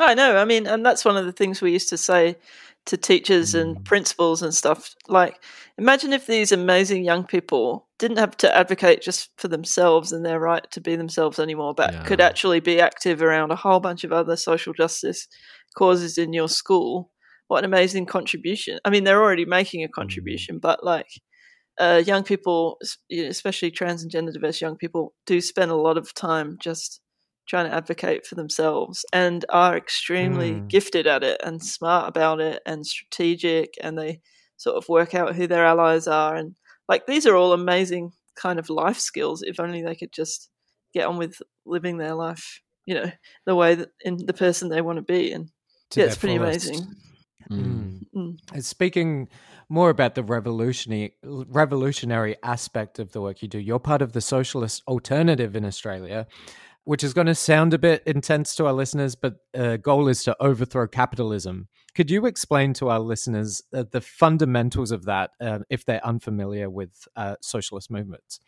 I 0.00 0.14
know. 0.14 0.36
I 0.36 0.44
mean, 0.44 0.66
and 0.66 0.84
that's 0.84 1.04
one 1.04 1.16
of 1.16 1.24
the 1.24 1.32
things 1.32 1.62
we 1.62 1.72
used 1.72 1.88
to 1.90 1.96
say 1.96 2.36
to 2.86 2.96
teachers 2.96 3.54
and 3.54 3.76
Mm. 3.76 3.84
principals 3.84 4.42
and 4.42 4.54
stuff. 4.54 4.94
Like, 5.08 5.42
imagine 5.78 6.12
if 6.12 6.26
these 6.26 6.52
amazing 6.52 7.04
young 7.04 7.24
people 7.24 7.88
didn't 7.98 8.18
have 8.18 8.36
to 8.38 8.54
advocate 8.56 9.00
just 9.02 9.30
for 9.38 9.48
themselves 9.48 10.12
and 10.12 10.24
their 10.24 10.38
right 10.40 10.70
to 10.72 10.80
be 10.80 10.94
themselves 10.96 11.38
anymore, 11.38 11.74
but 11.74 11.92
could 12.06 12.20
actually 12.20 12.60
be 12.60 12.80
active 12.80 13.22
around 13.22 13.50
a 13.50 13.56
whole 13.56 13.80
bunch 13.80 14.04
of 14.04 14.12
other 14.12 14.36
social 14.36 14.72
justice 14.74 15.26
causes 15.76 16.18
in 16.18 16.32
your 16.32 16.48
school. 16.48 17.10
What 17.48 17.58
an 17.58 17.64
amazing 17.66 18.06
contribution! 18.06 18.78
I 18.84 18.90
mean, 18.90 19.04
they're 19.04 19.22
already 19.22 19.44
making 19.46 19.82
a 19.84 19.88
contribution, 19.88 20.58
but 20.58 20.84
like, 20.84 21.08
uh, 21.80 22.02
young 22.06 22.22
people, 22.24 22.76
s- 22.82 22.98
you 23.08 23.22
know, 23.24 23.28
especially 23.30 23.70
trans 23.70 24.02
and 24.02 24.10
gender 24.10 24.32
diverse 24.32 24.60
young 24.60 24.76
people, 24.76 25.14
do 25.26 25.40
spend 25.40 25.70
a 25.70 25.76
lot 25.76 25.96
of 25.98 26.12
time 26.14 26.56
just 26.60 27.00
trying 27.46 27.68
to 27.68 27.74
advocate 27.74 28.26
for 28.26 28.34
themselves 28.34 29.04
and 29.12 29.44
are 29.48 29.76
extremely 29.76 30.52
Mm. 30.52 30.68
gifted 30.68 31.06
at 31.06 31.22
it 31.22 31.40
and 31.44 31.62
smart 31.62 32.08
about 32.08 32.40
it 32.40 32.62
and 32.66 32.86
strategic 32.86 33.74
and 33.82 33.98
they 33.98 34.20
sort 34.56 34.76
of 34.76 34.88
work 34.88 35.14
out 35.14 35.34
who 35.34 35.46
their 35.46 35.64
allies 35.64 36.06
are 36.06 36.34
and 36.34 36.54
like 36.88 37.06
these 37.06 37.26
are 37.26 37.36
all 37.36 37.52
amazing 37.52 38.12
kind 38.36 38.58
of 38.58 38.70
life 38.70 38.98
skills 38.98 39.42
if 39.42 39.60
only 39.60 39.82
they 39.82 39.94
could 39.94 40.12
just 40.12 40.50
get 40.92 41.06
on 41.06 41.18
with 41.18 41.40
living 41.66 41.98
their 41.98 42.14
life 42.14 42.60
you 42.86 42.94
know 42.94 43.10
the 43.46 43.54
way 43.54 43.74
that 43.74 43.90
in 44.00 44.16
the 44.26 44.32
person 44.32 44.68
they 44.68 44.80
want 44.80 44.96
to 44.96 45.02
be 45.02 45.32
and 45.32 45.50
to 45.90 46.00
yeah 46.00 46.06
it's 46.06 46.16
pretty 46.16 46.38
fullest. 46.38 46.68
amazing 46.70 46.94
Mm. 47.50 48.00
Mm. 48.16 48.38
And 48.54 48.64
Speaking 48.64 49.28
more 49.68 49.90
about 49.90 50.14
the 50.14 50.22
revolutionary 50.22 51.14
revolutionary 51.22 52.36
aspect 52.42 52.98
of 52.98 53.12
the 53.12 53.20
work 53.20 53.42
you 53.42 53.48
do, 53.48 53.58
you're 53.58 53.78
part 53.78 54.00
of 54.00 54.12
the 54.12 54.22
socialist 54.22 54.82
alternative 54.88 55.54
in 55.54 55.64
Australia, 55.66 56.26
which 56.84 57.02
is 57.02 57.14
going 57.14 57.26
to 57.26 57.34
sound 57.34 57.74
a 57.74 57.78
bit 57.78 58.02
intense 58.06 58.54
to 58.56 58.66
our 58.66 58.72
listeners, 58.72 59.14
but 59.14 59.36
uh, 59.54 59.76
goal 59.78 60.08
is 60.08 60.22
to 60.24 60.36
overthrow 60.40 60.86
capitalism. 60.86 61.68
Could 61.94 62.10
you 62.10 62.26
explain 62.26 62.74
to 62.74 62.88
our 62.88 62.98
listeners 63.00 63.62
uh, 63.72 63.84
the 63.90 64.00
fundamentals 64.00 64.90
of 64.90 65.04
that, 65.04 65.30
uh, 65.40 65.60
if 65.70 65.84
they're 65.84 66.04
unfamiliar 66.04 66.68
with 66.68 67.08
uh, 67.16 67.36
socialist 67.40 67.90
movements? 67.90 68.40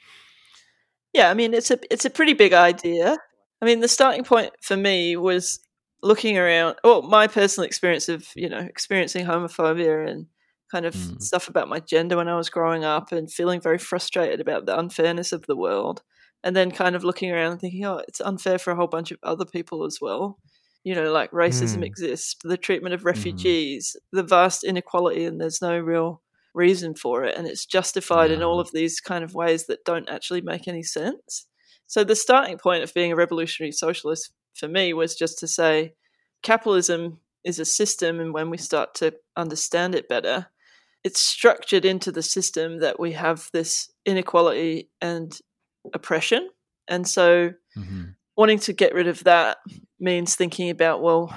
Yeah, 1.12 1.30
I 1.30 1.34
mean 1.34 1.54
it's 1.54 1.70
a 1.70 1.78
it's 1.90 2.04
a 2.04 2.10
pretty 2.10 2.34
big 2.34 2.52
idea. 2.52 3.16
I 3.62 3.64
mean 3.64 3.80
the 3.80 3.88
starting 3.88 4.24
point 4.24 4.52
for 4.60 4.76
me 4.76 5.16
was 5.16 5.60
looking 6.02 6.36
around 6.36 6.76
well, 6.84 7.02
my 7.02 7.26
personal 7.26 7.66
experience 7.66 8.08
of, 8.08 8.28
you 8.34 8.48
know, 8.48 8.58
experiencing 8.58 9.24
homophobia 9.24 10.08
and 10.08 10.26
kind 10.70 10.84
of 10.84 10.94
Mm. 10.94 11.22
stuff 11.22 11.48
about 11.48 11.68
my 11.68 11.80
gender 11.80 12.16
when 12.16 12.28
I 12.28 12.36
was 12.36 12.50
growing 12.50 12.84
up 12.84 13.12
and 13.12 13.32
feeling 13.32 13.60
very 13.60 13.78
frustrated 13.78 14.40
about 14.40 14.66
the 14.66 14.78
unfairness 14.78 15.32
of 15.32 15.46
the 15.46 15.56
world. 15.56 16.02
And 16.46 16.56
then 16.56 16.70
kind 16.70 16.96
of 16.96 17.04
looking 17.04 17.30
around 17.32 17.52
and 17.52 17.60
thinking, 17.60 17.84
oh, 17.84 18.02
it's 18.08 18.20
unfair 18.20 18.58
for 18.58 18.70
a 18.72 18.76
whole 18.76 18.86
bunch 18.88 19.10
of 19.12 19.18
other 19.22 19.44
people 19.44 19.84
as 19.84 19.98
well. 20.00 20.38
You 20.84 20.94
know, 20.94 21.12
like 21.12 21.32
racism 21.32 21.82
Mm. 21.82 21.86
exists, 21.86 22.36
the 22.44 22.56
treatment 22.56 22.94
of 22.94 23.04
refugees, 23.04 23.96
the 24.12 24.22
vast 24.22 24.64
inequality, 24.64 25.24
and 25.26 25.40
there's 25.40 25.60
no 25.60 25.76
real 25.78 26.22
reason 26.54 26.94
for 26.94 27.24
it. 27.24 27.36
And 27.36 27.46
it's 27.48 27.66
justified 27.66 28.30
in 28.30 28.42
all 28.42 28.60
of 28.60 28.70
these 28.72 29.00
kind 29.00 29.24
of 29.24 29.34
ways 29.34 29.66
that 29.66 29.84
don't 29.84 30.08
actually 30.08 30.40
make 30.42 30.68
any 30.68 30.84
sense. 30.84 31.46
So 31.88 32.04
the 32.04 32.16
starting 32.16 32.58
point 32.58 32.84
of 32.84 32.94
being 32.94 33.12
a 33.12 33.16
revolutionary 33.16 33.72
socialist 33.72 34.32
for 34.54 34.68
me 34.68 34.92
was 34.94 35.16
just 35.16 35.38
to 35.40 35.48
say 35.48 35.94
capitalism 36.42 37.20
is 37.44 37.58
a 37.58 37.64
system, 37.64 38.20
and 38.20 38.32
when 38.34 38.50
we 38.50 38.58
start 38.58 38.94
to 38.96 39.14
understand 39.36 39.94
it 39.94 40.08
better, 40.08 40.46
it's 41.04 41.20
structured 41.20 41.84
into 41.84 42.10
the 42.12 42.22
system 42.22 42.80
that 42.80 42.98
we 43.00 43.12
have 43.12 43.48
this 43.52 43.90
inequality 44.04 44.88
and 45.00 45.38
oppression. 45.94 46.48
And 46.88 47.06
so 47.08 47.52
Mhm. 47.76 48.14
wanting 48.36 48.58
to 48.60 48.72
get 48.72 48.94
rid 48.94 49.08
of 49.08 49.24
that 49.24 49.58
means 49.98 50.34
thinking 50.36 50.70
about 50.70 51.02
well 51.02 51.34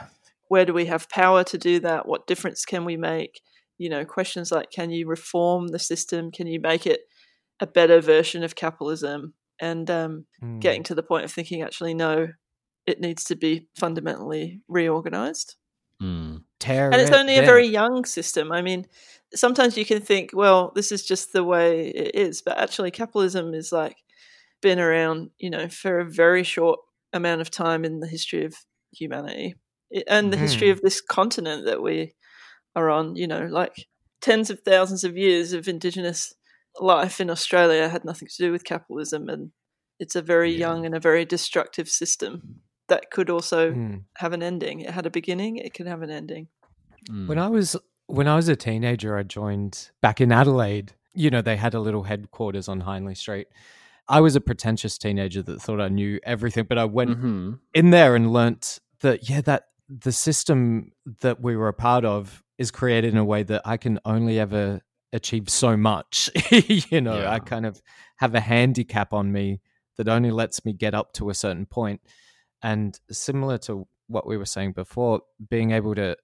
where 0.49 0.65
do 0.65 0.73
we 0.73 0.85
have 0.85 1.07
power 1.09 1.43
to 1.43 1.57
do 1.57 1.79
that 1.79 2.05
what 2.07 2.27
difference 2.27 2.65
can 2.65 2.83
we 2.83 2.97
make 2.97 3.41
you 3.77 3.89
know 3.89 4.03
questions 4.03 4.51
like 4.51 4.69
can 4.71 4.89
you 4.89 5.07
reform 5.07 5.69
the 5.69 5.79
system 5.79 6.29
can 6.31 6.45
you 6.47 6.59
make 6.59 6.85
it 6.85 7.01
a 7.61 7.67
better 7.67 8.01
version 8.01 8.43
of 8.43 8.55
capitalism 8.55 9.33
and 9.61 9.89
um, 9.89 10.25
Mm. 10.43 10.59
getting 10.59 10.83
to 10.83 10.95
the 10.95 11.03
point 11.03 11.23
of 11.23 11.31
thinking 11.31 11.61
actually 11.61 11.93
no 11.93 12.27
it 12.85 12.99
needs 12.99 13.23
to 13.25 13.35
be 13.35 13.67
fundamentally 13.77 14.61
reorganized 14.67 15.55
Mm. 16.01 16.43
And 16.91 17.01
it's 17.01 17.11
it 17.11 17.15
only 17.17 17.37
a 17.37 17.41
very 17.45 17.67
young 17.67 18.03
system 18.05 18.51
i 18.51 18.61
mean 18.61 18.85
sometimes 19.33 19.77
you 19.77 19.85
can 19.85 20.01
think 20.01 20.31
well 20.33 20.71
this 20.75 20.91
is 20.91 21.05
just 21.05 21.31
the 21.33 21.43
way 21.43 21.87
it 21.89 22.15
is 22.15 22.41
but 22.41 22.57
actually 22.57 22.91
capitalism 22.91 23.53
is 23.53 23.71
like 23.71 23.97
been 24.61 24.79
around 24.79 25.29
you 25.37 25.49
know 25.49 25.67
for 25.69 25.99
a 25.99 26.05
very 26.09 26.43
short 26.43 26.79
amount 27.13 27.41
of 27.41 27.49
time 27.49 27.85
in 27.85 27.99
the 27.99 28.07
history 28.07 28.45
of 28.45 28.55
humanity 28.91 29.55
and 30.07 30.31
the 30.33 30.37
history 30.37 30.67
Mhm. 30.67 30.71
of 30.73 30.81
this 30.81 31.01
continent 31.01 31.65
that 31.65 31.81
we 31.81 32.13
are 32.75 32.89
on 32.89 33.15
you 33.15 33.27
know 33.27 33.45
like 33.47 33.87
tens 34.21 34.49
of 34.49 34.59
thousands 34.61 35.03
of 35.03 35.17
years 35.17 35.53
of 35.53 35.67
indigenous 35.67 36.33
life 36.79 37.19
in 37.19 37.29
australia 37.29 37.89
had 37.89 38.05
nothing 38.05 38.27
to 38.27 38.37
do 38.45 38.51
with 38.51 38.63
capitalism 38.63 39.27
and 39.29 39.51
it's 39.99 40.15
a 40.15 40.21
very 40.21 40.51
Yeah. 40.51 40.59
young 40.69 40.85
and 40.85 40.95
a 40.95 40.99
very 40.99 41.25
destructive 41.25 41.89
system 41.89 42.61
that 42.87 43.11
could 43.11 43.29
also 43.29 43.71
Mm. 43.73 44.03
have 44.17 44.33
an 44.33 44.43
ending 44.43 44.81
it 44.81 44.91
had 44.91 45.05
a 45.05 45.09
beginning 45.11 45.57
it 45.57 45.73
can 45.73 45.87
have 45.87 46.01
an 46.01 46.09
ending 46.11 46.47
Mm. 47.09 47.27
When 47.27 47.39
I 47.39 47.47
was 47.47 47.75
when 48.07 48.27
I 48.27 48.35
was 48.35 48.49
a 48.49 48.55
teenager, 48.55 49.15
I 49.17 49.23
joined 49.23 49.91
back 50.01 50.19
in 50.19 50.31
Adelaide. 50.31 50.93
You 51.13 51.29
know, 51.29 51.41
they 51.41 51.55
had 51.55 51.73
a 51.73 51.79
little 51.79 52.03
headquarters 52.03 52.67
on 52.67 52.81
Hindley 52.81 53.15
Street. 53.15 53.47
I 54.09 54.19
was 54.21 54.35
a 54.35 54.41
pretentious 54.41 54.97
teenager 54.97 55.41
that 55.43 55.61
thought 55.61 55.79
I 55.79 55.87
knew 55.87 56.19
everything, 56.23 56.65
but 56.67 56.77
I 56.77 56.85
went 56.85 57.11
Mhm. 57.11 57.59
in 57.73 57.91
there 57.91 58.15
and 58.15 58.33
learnt 58.33 58.79
that 59.01 59.29
yeah, 59.29 59.41
that 59.41 59.65
the 59.87 60.11
system 60.11 60.91
that 61.21 61.41
we 61.41 61.55
were 61.55 61.67
a 61.67 61.73
part 61.73 62.05
of 62.05 62.43
is 62.57 62.71
created 62.71 63.13
in 63.13 63.17
a 63.17 63.23
way 63.25 63.43
that 63.43 63.61
I 63.65 63.77
can 63.77 63.99
only 64.05 64.39
ever 64.39 64.81
achieve 65.13 65.49
so 65.49 65.77
much. 65.77 66.29
you 66.91 67.01
know, 67.01 67.19
Yeah. 67.21 67.31
I 67.31 67.39
kind 67.39 67.65
of 67.65 67.81
have 68.17 68.35
a 68.35 68.39
handicap 68.41 69.13
on 69.13 69.31
me 69.31 69.61
that 69.97 70.07
only 70.07 70.31
lets 70.31 70.65
me 70.65 70.73
get 70.73 70.93
up 70.93 71.13
to 71.13 71.29
a 71.29 71.33
certain 71.33 71.65
point. 71.65 72.01
And 72.61 72.99
similar 73.11 73.57
to 73.59 73.87
what 74.07 74.27
we 74.27 74.37
were 74.37 74.45
saying 74.45 74.73
before, 74.73 75.21
being 75.49 75.71
able 75.71 75.95
to 75.95 76.17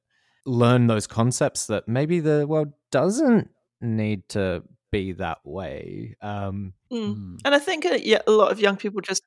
learn 0.45 0.87
those 0.87 1.07
concepts 1.07 1.65
that 1.67 1.87
maybe 1.87 2.19
the 2.19 2.45
world 2.47 2.73
doesn't 2.91 3.49
need 3.81 4.27
to 4.29 4.63
be 4.91 5.11
that 5.13 5.39
way. 5.43 6.15
Um, 6.21 6.73
Mm. 6.91 7.15
Mm. 7.15 7.37
And 7.43 7.55
I 7.55 7.59
think 7.59 7.85
uh, 7.85 7.97
yeah, 8.01 8.19
a 8.27 8.31
lot 8.31 8.51
of 8.51 8.59
young 8.59 8.77
people 8.77 9.01
just 9.01 9.23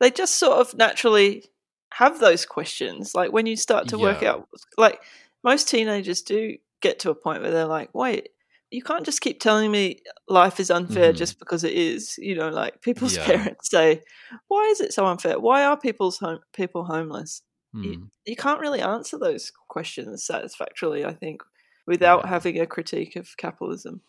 they 0.00 0.10
just 0.10 0.36
sort 0.36 0.58
of 0.58 0.74
naturally 0.74 1.44
have 1.92 2.18
those 2.20 2.46
questions. 2.46 3.14
Like 3.14 3.32
when 3.32 3.46
you 3.46 3.56
start 3.56 3.88
to 3.88 3.98
work 3.98 4.22
out, 4.22 4.48
like 4.78 5.00
most 5.42 5.68
teenagers 5.68 6.22
do 6.22 6.56
get 6.80 6.98
to 7.00 7.10
a 7.10 7.14
point 7.14 7.42
where 7.42 7.50
they're 7.50 7.66
like, 7.66 7.94
wait, 7.94 8.30
you 8.70 8.82
can't 8.82 9.04
just 9.04 9.20
keep 9.20 9.40
telling 9.40 9.70
me 9.70 10.00
life 10.28 10.58
is 10.58 10.70
unfair 10.70 11.12
Mhm. 11.12 11.16
just 11.16 11.38
because 11.38 11.62
it 11.64 11.72
is. 11.74 12.16
You 12.18 12.34
know, 12.36 12.48
like 12.48 12.80
people's 12.80 13.16
Yeah. 13.18 13.26
parents 13.26 13.70
say, 13.70 14.02
why 14.48 14.64
is 14.66 14.80
it 14.80 14.92
so 14.92 15.06
unfair? 15.06 15.38
Why 15.38 15.64
are 15.64 15.76
people's 15.78 16.18
home, 16.18 16.40
people 16.52 16.84
homeless? 16.84 17.42
You, 17.74 17.98
Mm. 17.98 18.10
you 18.24 18.36
can't 18.36 18.60
really 18.60 18.80
answer 18.80 19.18
those 19.18 19.52
questions 19.68 20.24
satisfactorily, 20.24 21.04
I 21.04 21.12
think, 21.12 21.42
without 21.86 22.22
Yeah. 22.24 22.28
having 22.30 22.60
a 22.60 22.66
critique 22.66 23.16
of 23.16 23.36
capitalism. 23.36 24.00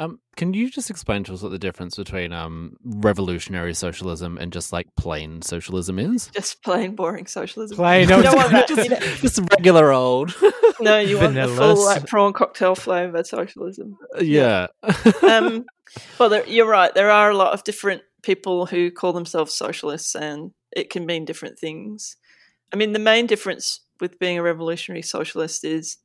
Um, 0.00 0.18
can 0.34 0.54
you 0.54 0.70
just 0.70 0.88
explain 0.88 1.24
to 1.24 1.34
us 1.34 1.42
what 1.42 1.50
the 1.52 1.58
difference 1.58 1.94
between 1.94 2.32
um, 2.32 2.76
revolutionary 2.82 3.74
socialism 3.74 4.38
and 4.38 4.50
just 4.50 4.72
like 4.72 4.86
plain 4.96 5.42
socialism 5.42 5.98
is? 5.98 6.28
Just 6.28 6.62
plain 6.64 6.96
boring 6.96 7.26
socialism. 7.26 7.76
Plain 7.76 8.08
You 8.08 8.14
old- 8.14 8.24
don't 8.24 8.36
want 8.36 8.50
that. 8.52 8.68
just, 9.20 9.20
just 9.20 9.40
regular 9.52 9.92
old. 9.92 10.34
No, 10.82 10.98
you 10.98 11.18
want 11.18 11.34
the 11.34 11.46
full 11.46 11.84
like 11.84 12.06
prawn 12.06 12.32
cocktail 12.32 12.74
flavour 12.74 13.22
socialism. 13.22 13.98
yeah. 14.18 14.68
Um, 15.22 15.66
well, 16.18 16.30
there, 16.30 16.46
you're 16.46 16.66
right. 16.66 16.94
There 16.94 17.10
are 17.10 17.28
a 17.28 17.36
lot 17.36 17.52
of 17.52 17.64
different 17.64 18.00
people 18.22 18.64
who 18.64 18.90
call 18.90 19.12
themselves 19.12 19.52
socialists, 19.52 20.14
and 20.14 20.52
it 20.74 20.88
can 20.88 21.04
mean 21.04 21.26
different 21.26 21.58
things. 21.58 22.16
I 22.72 22.76
mean, 22.76 22.94
the 22.94 22.98
main 22.98 23.26
difference 23.26 23.80
with 24.00 24.18
being 24.18 24.38
a 24.38 24.42
revolutionary 24.42 25.02
socialist 25.02 25.64
is 25.64 25.98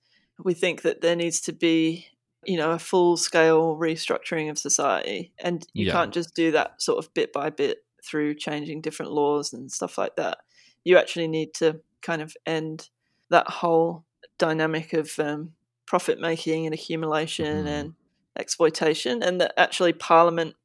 we 0.44 0.54
think 0.54 0.82
that 0.82 1.00
there 1.00 1.16
needs 1.16 1.40
to 1.42 1.54
be, 1.54 2.08
you 2.46 2.58
know, 2.58 2.72
a 2.72 2.80
full 2.80 3.18
scale 3.18 3.75
restructuring 3.75 4.50
of 4.50 4.58
society, 4.58 5.32
and 5.40 5.66
you 5.74 5.86
Yeah. 5.88 5.92
can't 5.94 6.14
just 6.14 6.36
do 6.36 6.52
that 6.52 6.82
sort 6.82 7.04
of 7.04 7.14
bit 7.14 7.32
by 7.34 7.50
bit 7.50 7.84
through 8.04 8.36
changing 8.36 8.82
different 8.82 9.12
laws 9.12 9.52
and 9.54 9.72
stuff 9.72 9.98
like 9.98 10.16
that. 10.16 10.40
You 10.84 10.98
actually 10.98 11.28
need 11.28 11.54
to 11.56 11.82
kind 12.02 12.22
of 12.22 12.36
end 12.46 12.90
that 13.30 13.50
whole 13.50 14.06
dynamic 14.38 14.94
of 14.94 15.18
um, 15.20 15.54
profit 15.88 16.20
making 16.20 16.66
and 16.66 16.74
accumulation 16.75 17.66
Mhm. 17.66 17.68
and 17.68 17.96
exploitation, 18.38 19.24
and 19.24 19.40
that 19.42 19.54
actually 19.58 19.94
Parliament 19.94 20.56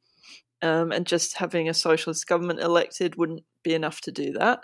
um, 0.63 0.93
and 0.93 1.07
just 1.07 1.39
having 1.39 1.71
a 1.71 1.75
socialist 1.75 2.27
government 2.27 2.61
elected 2.61 3.17
wouldn't 3.17 3.45
be 3.63 3.73
enough 3.73 4.03
to 4.03 4.13
do 4.13 4.33
that. 4.33 4.63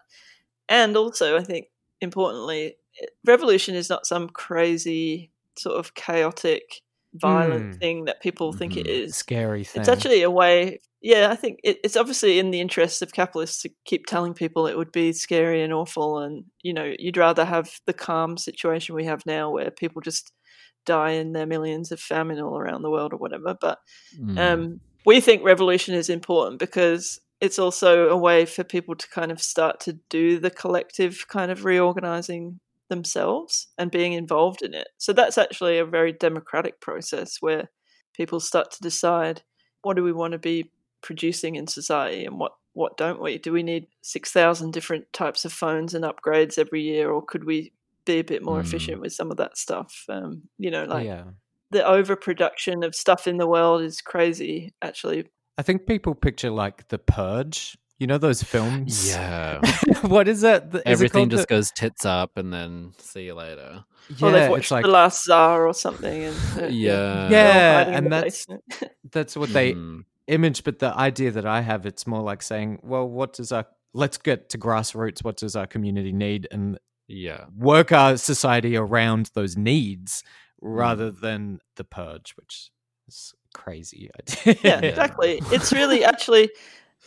And 0.69 0.95
also, 0.97 1.39
I 1.39 1.43
think 1.43 1.69
importantly, 2.03 2.77
revolution 3.25 3.75
is 3.75 3.89
not 3.89 4.07
some 4.07 4.29
crazy 4.29 5.31
sort 5.59 5.77
of 5.79 5.95
chaotic, 5.95 6.83
violent 7.21 7.75
Hmm. 7.75 7.79
thing 7.79 8.05
that 8.07 8.21
people 8.23 8.53
think 8.53 8.77
it 8.77 8.87
Mhm. 8.87 8.91
is. 9.05 9.17
scary 9.17 9.65
thing. 9.65 9.81
It's 9.81 9.89
actually 9.89 10.23
a 10.23 10.31
way. 10.31 10.81
Yeah, 11.03 11.31
I 11.31 11.37
think 11.37 11.61
it, 11.63 11.79
it's 11.85 11.97
obviously 11.97 12.39
in 12.39 12.51
the 12.51 12.61
interests 12.61 13.03
of 13.03 13.13
capitalists 13.13 13.63
to 13.63 13.71
keep 13.85 14.07
telling 14.07 14.35
people 14.35 14.67
it 14.67 14.77
would 14.77 14.93
be 14.93 15.13
scary 15.13 15.63
and 15.63 15.73
awful, 15.73 16.19
and 16.19 16.45
you 16.63 16.73
know, 16.73 16.93
you'd 16.99 17.17
rather 17.17 17.45
have 17.45 17.71
the 17.87 17.93
calm 17.93 18.37
situation 18.39 18.95
we 18.95 19.05
have 19.05 19.25
now, 19.27 19.51
where 19.51 19.71
people 19.71 20.03
just 20.03 20.33
die 20.87 21.11
in 21.13 21.33
their 21.33 21.47
millions 21.47 21.93
of 21.93 22.01
famine 22.01 22.41
all 22.41 22.57
around 22.59 22.83
the 22.83 22.91
world 22.91 23.13
or 23.13 23.17
whatever. 23.19 23.55
But 23.61 23.79
Mm. 24.21 24.39
um, 24.39 24.81
we 25.05 25.21
think 25.21 25.45
revolution 25.45 25.95
is 25.95 26.09
important 26.11 26.59
because 26.61 27.21
it's 27.41 27.59
also 27.59 28.09
a 28.09 28.17
way 28.17 28.47
for 28.47 28.65
people 28.65 28.95
to 28.97 29.09
kind 29.11 29.31
of 29.33 29.41
start 29.43 29.81
to 29.81 29.95
do 30.11 30.39
the 30.39 30.51
collective 30.51 31.27
kind 31.29 31.51
of 31.51 31.65
reorganizing 31.65 32.61
themselves 32.89 33.69
and 33.79 33.91
being 33.91 34.13
involved 34.13 34.63
in 34.63 34.75
it. 34.75 34.89
So 34.99 35.13
that's 35.13 35.39
actually 35.39 35.79
a 35.79 35.85
very 35.85 36.13
democratic 36.13 36.81
process 36.81 37.37
where 37.41 37.71
people 38.15 38.41
start 38.41 38.71
to 38.73 38.83
decide 38.83 39.43
what 39.83 39.97
do 39.97 40.03
we 40.03 40.13
want 40.13 40.33
to 40.33 40.39
be 40.39 40.71
producing 41.03 41.57
in 41.57 41.67
society 41.67 42.25
and 42.25 42.39
what 42.39 42.53
what 42.73 42.99
don't 42.99 43.23
we? 43.23 43.39
Do 43.39 43.53
we 43.53 43.63
need 43.63 43.87
6,000 44.03 44.71
different 44.71 45.11
types 45.15 45.47
of 45.47 45.53
phones 45.53 45.95
and 45.95 46.05
upgrades 46.05 46.59
every 46.59 46.83
year 46.83 47.11
or 47.11 47.25
could 47.25 47.45
we 47.45 47.73
be 48.05 48.19
a 48.19 48.23
bit 48.23 48.43
more 48.43 48.59
Mm. 48.61 48.65
efficient 48.65 49.01
with 49.01 49.15
some 49.15 49.31
of 49.31 49.39
that 49.39 49.57
stuff? 49.57 50.05
Um, 50.11 50.43
you 50.59 50.71
know, 50.71 50.85
like 50.85 51.07
yeah. 51.07 51.25
the 51.71 51.87
overproduction 51.87 52.83
of 52.85 52.95
stuff 52.95 53.27
in 53.27 53.39
the 53.39 53.47
world 53.47 53.81
is 53.83 54.01
crazy 54.03 54.75
actually 54.83 55.25
I 55.59 55.63
think 55.63 55.87
people 55.87 56.15
picture 56.15 56.51
like 56.51 56.89
The 56.89 56.99
Purge. 56.99 57.79
You 57.99 58.07
know 58.07 58.19
those 58.19 58.43
films? 58.43 59.09
yeah. 59.09 59.61
what 60.03 60.29
is 60.29 60.43
that? 60.43 60.65
Is 60.69 60.75
it 60.75 60.83
Everything 60.87 61.21
called 61.23 61.31
just 61.31 61.49
the- 61.49 61.55
goes 61.55 61.71
tits 61.71 62.05
up 62.05 62.37
and 62.37 62.53
then 62.53 62.93
see 62.99 63.25
you 63.25 63.35
later. 63.35 63.85
or 64.23 64.31
they've 64.31 64.43
Yeah, 64.43 64.49
watched 64.51 64.65
it's 64.65 64.71
like 64.71 64.85
the 64.85 64.91
last 64.91 65.25
czar 65.25 65.67
or 65.67 65.73
something 65.75 66.25
and 66.25 66.37
uh, 66.63 66.67
Yeah. 66.67 67.29
Yeah, 67.31 67.89
and 67.89 68.13
that's- 68.13 68.47
that's 69.11 69.37
what 69.37 69.53
they 69.53 69.73
Mm. 69.73 70.05
image. 70.27 70.63
But 70.65 70.79
the 70.79 70.95
idea 70.95 71.31
that 71.31 71.47
I 71.47 71.61
have, 71.63 71.87
it's 71.87 72.07
more 72.07 72.21
like 72.23 72.43
saying, 72.43 72.81
well, 72.83 73.09
what 73.09 73.33
does 73.33 73.51
our 73.53 73.67
let's 73.95 74.19
get 74.19 74.51
to 74.51 74.59
grassroots. 74.59 75.25
What 75.25 75.39
does 75.39 75.57
our 75.57 75.67
community 75.67 76.13
need, 76.13 76.47
and 76.51 76.79
Yeah. 77.09 77.47
work 77.57 77.93
our 77.93 78.19
society 78.19 78.77
around 78.77 79.31
those 79.33 79.57
needs 79.57 80.23
rather 80.61 81.11
than 81.11 81.61
the 81.77 81.85
purge, 81.85 82.35
which 82.37 82.71
is 83.09 83.33
crazy 83.55 84.11
idea. 84.21 84.59
yeah 84.63 84.81
exactly 84.81 85.41
it's 85.51 85.73
really 85.73 86.05
actually 86.05 86.51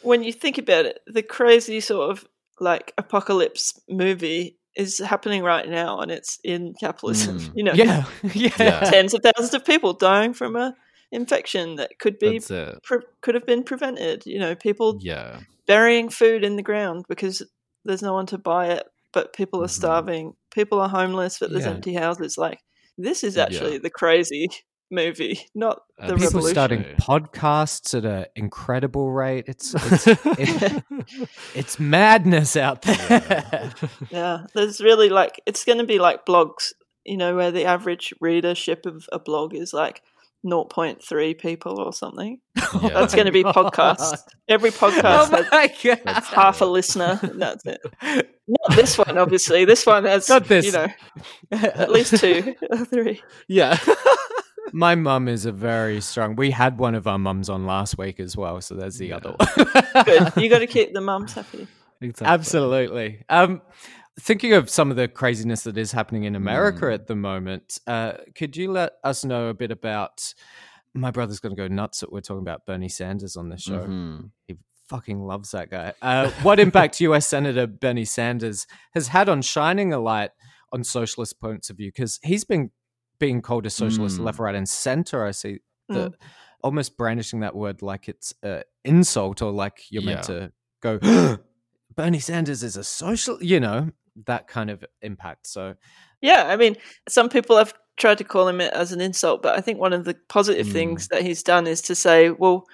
when 0.01 0.23
you 0.23 0.31
think 0.33 0.57
about 0.57 0.85
it 0.85 0.99
the 1.07 1.23
crazy 1.23 1.79
sort 1.79 2.09
of 2.11 2.25
like 2.59 2.93
apocalypse 2.97 3.79
movie 3.89 4.57
is 4.75 4.99
happening 4.99 5.43
right 5.43 5.67
now 5.69 5.99
and 5.99 6.11
it's 6.11 6.39
in 6.43 6.73
capitalism 6.79 7.37
Mm. 7.39 7.51
you 7.55 7.63
know 7.63 7.73
yeah, 7.73 8.05
yeah, 8.33 8.49
Yeah. 8.59 8.79
tens 8.81 9.13
of 9.13 9.21
thousands 9.23 9.53
of 9.53 9.65
people 9.65 9.93
dying 9.93 10.33
from 10.33 10.55
a 10.55 10.75
infection 11.11 11.75
that 11.75 11.97
could 11.99 12.19
be 12.19 12.39
pre- 12.83 12.99
could 13.21 13.35
have 13.35 13.45
been 13.45 13.63
prevented 13.63 14.25
you 14.25 14.37
know 14.39 14.55
people 14.55 14.99
Yeah. 15.01 15.39
burying 15.67 16.09
food 16.09 16.43
in 16.43 16.55
the 16.55 16.61
ground 16.63 17.05
because 17.09 17.41
there's 17.85 18.01
no 18.01 18.13
one 18.13 18.25
to 18.27 18.37
buy 18.37 18.67
it, 18.67 18.85
but 19.13 19.33
people 19.33 19.61
are 19.63 19.67
Mhm. 19.67 19.79
starving. 19.81 20.33
People 20.53 20.79
are 20.81 20.89
homeless, 20.89 21.39
but 21.39 21.49
there's 21.49 21.65
Yeah. 21.65 21.71
empty 21.71 21.93
houses. 21.93 22.37
Like 22.37 22.59
this 22.97 23.23
is 23.23 23.35
Yeah. 23.37 23.43
actually 23.43 23.77
the 23.79 23.89
crazy 23.89 24.49
movie, 24.91 25.39
not 25.55 25.83
uh, 25.99 26.07
the 26.07 26.13
Absolutely. 26.13 26.27
People 26.27 26.41
revolution. 26.41 26.53
starting 26.53 26.83
podcasts 27.29 27.97
at 27.97 28.05
an 28.05 28.25
incredible 28.35 29.11
rate. 29.11 29.45
It's 29.47 29.73
it's, 29.75 30.07
it- 30.25 30.83
it's 31.55 31.79
madness 31.79 32.55
out 32.55 32.81
there. 32.83 33.73
Yeah, 34.09 34.45
there's 34.53 34.81
really 34.81 35.09
like 35.09 35.41
it's 35.45 35.65
going 35.65 35.77
to 35.79 35.85
be 35.85 35.99
like 35.99 36.25
blogs, 36.25 36.73
you 37.05 37.17
know, 37.17 37.35
where 37.35 37.51
the 37.51 37.65
average 37.65 38.13
readership 38.21 38.85
of 38.85 39.07
a 39.11 39.19
blog 39.19 39.53
is 39.55 39.73
like 39.73 40.01
0.3 40.45 41.37
people 41.37 41.79
or 41.79 41.91
something. 41.91 42.39
Yeah. 42.55 42.89
That's 42.89 43.13
going 43.13 43.25
to 43.25 43.31
be 43.31 43.43
oh 43.43 43.51
podcasts. 43.51 44.23
Every 44.47 44.69
oh 44.69 44.73
podcast 44.73 45.03
Oh 45.03 45.25
has 45.25 45.31
my 45.51 45.73
god! 45.83 46.23
Half 46.23 46.61
a 46.61 46.65
listener. 46.65 47.19
and 47.21 47.41
That's 47.41 47.65
it. 47.65 47.79
Not 48.47 48.75
this 48.75 48.97
one, 48.97 49.17
obviously. 49.17 49.65
This 49.65 49.85
one 49.85 50.05
has, 50.05 50.29
Not 50.29 50.45
this. 50.45 50.65
you 50.65 50.71
know, 50.71 50.87
at 51.51 51.91
least 51.91 52.17
two 52.17 52.55
or 52.71 52.85
three. 52.85 53.21
Yeah. 53.47 53.77
My 54.73 54.95
mum 54.95 55.27
is 55.27 55.45
a 55.45 55.51
very 55.51 56.01
strong. 56.01 56.35
We 56.35 56.51
had 56.51 56.77
one 56.77 56.95
of 56.95 57.07
our 57.07 57.19
mums 57.19 57.49
on 57.49 57.65
last 57.65 57.97
week 57.97 58.19
as 58.19 58.35
well, 58.37 58.59
so 58.61 58.75
there's 58.75 58.97
the 58.97 59.07
Yeah. 59.07 59.15
other 59.17 59.35
one. 59.37 60.05
Good. 60.05 60.33
You 60.37 60.49
got 60.49 60.59
to 60.59 60.67
keep 60.67 60.93
the 60.93 61.01
mums 61.01 61.33
happy. 61.33 61.67
exactly. 62.01 62.27
Absolutely. 62.33 63.23
Um, 63.29 63.61
thinking 64.19 64.53
of 64.53 64.69
some 64.69 64.91
of 64.91 64.97
the 64.97 65.07
craziness 65.07 65.63
that 65.63 65.77
is 65.77 65.91
happening 65.91 66.23
in 66.25 66.35
America 66.35 66.85
Mm. 66.85 66.93
at 66.93 67.07
the 67.07 67.15
moment, 67.15 67.79
uh, 67.87 68.13
could 68.35 68.55
you 68.57 68.71
let 68.71 68.93
us 69.03 69.23
know 69.25 69.47
a 69.47 69.53
bit 69.53 69.71
about? 69.71 70.33
My 70.93 71.11
brother's 71.11 71.39
going 71.39 71.55
to 71.55 71.61
go 71.61 71.67
nuts 71.67 71.99
that 72.01 72.11
we're 72.11 72.21
talking 72.21 72.41
about 72.41 72.65
Bernie 72.65 72.89
Sanders 72.89 73.35
on 73.37 73.49
this 73.49 73.61
show. 73.61 73.85
Mhm. 73.85 74.31
He 74.47 74.57
fucking 74.89 75.19
loves 75.21 75.51
that 75.51 75.69
guy. 75.69 75.93
Uh, 76.01 76.31
what 76.41 76.59
impact 76.59 76.99
U.S. 77.01 77.27
Senator 77.27 77.67
Bernie 77.67 78.05
Sanders 78.05 78.65
has 78.93 79.09
had 79.09 79.29
on 79.29 79.41
shining 79.43 79.93
a 79.93 79.99
light 79.99 80.31
on 80.73 80.83
socialist 80.83 81.39
points 81.39 81.69
of 81.69 81.77
view? 81.77 81.89
Because 81.89 82.19
he's 82.23 82.43
been 82.43 82.71
being 83.19 83.41
called 83.41 83.65
a 83.65 83.69
socialist 83.69 84.19
Mm. 84.19 84.23
left, 84.25 84.39
right, 84.39 84.55
and 84.55 84.67
center. 84.67 85.25
I 85.25 85.31
see 85.31 85.59
the 85.87 86.09
Mm. 86.09 86.13
almost 86.63 86.97
brandishing 86.97 87.39
that 87.41 87.55
word 87.55 87.81
like 87.81 88.09
it's 88.09 88.33
an 88.43 88.63
insult 88.83 89.41
or 89.41 89.51
like 89.51 89.83
you're 89.91 90.03
meant 90.03 90.23
to 90.23 90.51
go. 90.81 90.99
Bernie 91.95 92.19
Sanders 92.19 92.63
is 92.63 92.77
a 92.77 92.83
social, 92.83 93.41
you 93.43 93.59
know, 93.59 93.91
that 94.25 94.47
kind 94.47 94.69
of 94.69 94.83
impact. 95.01 95.47
So 95.47 95.75
Yeah, 96.21 96.45
I 96.47 96.57
mean, 96.57 96.75
some 97.07 97.29
people 97.29 97.57
have 97.57 97.73
tried 97.97 98.17
to 98.17 98.23
call 98.25 98.47
him 98.47 98.59
it 98.61 98.73
as 98.73 98.91
an 98.91 98.99
insult, 99.01 99.41
but 99.41 99.57
I 99.57 99.61
think 99.61 99.79
one 99.79 99.93
of 99.93 100.03
the 100.05 100.15
positive 100.27 100.67
Mm. 100.67 100.71
things 100.73 101.07
that 101.09 101.21
he's 101.21 101.43
done 101.43 101.65
is 101.67 101.81
to 101.83 101.95
say, 101.95 102.29
well, 102.29 102.65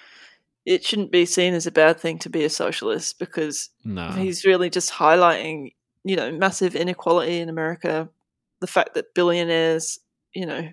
it 0.66 0.84
shouldn't 0.84 1.12
be 1.12 1.26
seen 1.28 1.54
as 1.54 1.68
a 1.68 1.72
bad 1.72 2.00
thing 2.00 2.18
to 2.20 2.30
be 2.30 2.44
a 2.44 2.50
socialist 2.50 3.20
because 3.20 3.70
No. 3.84 4.10
he's 4.10 4.46
really 4.46 4.70
just 4.72 4.92
highlighting, 4.92 5.74
you 6.04 6.16
know, 6.16 6.32
massive 6.32 6.76
inequality 6.76 7.40
in 7.40 7.50
America, 7.50 8.10
the 8.62 8.68
fact 8.68 8.96
that 8.96 9.14
billionaires, 9.14 10.00
you 10.36 10.46
know, 10.46 10.70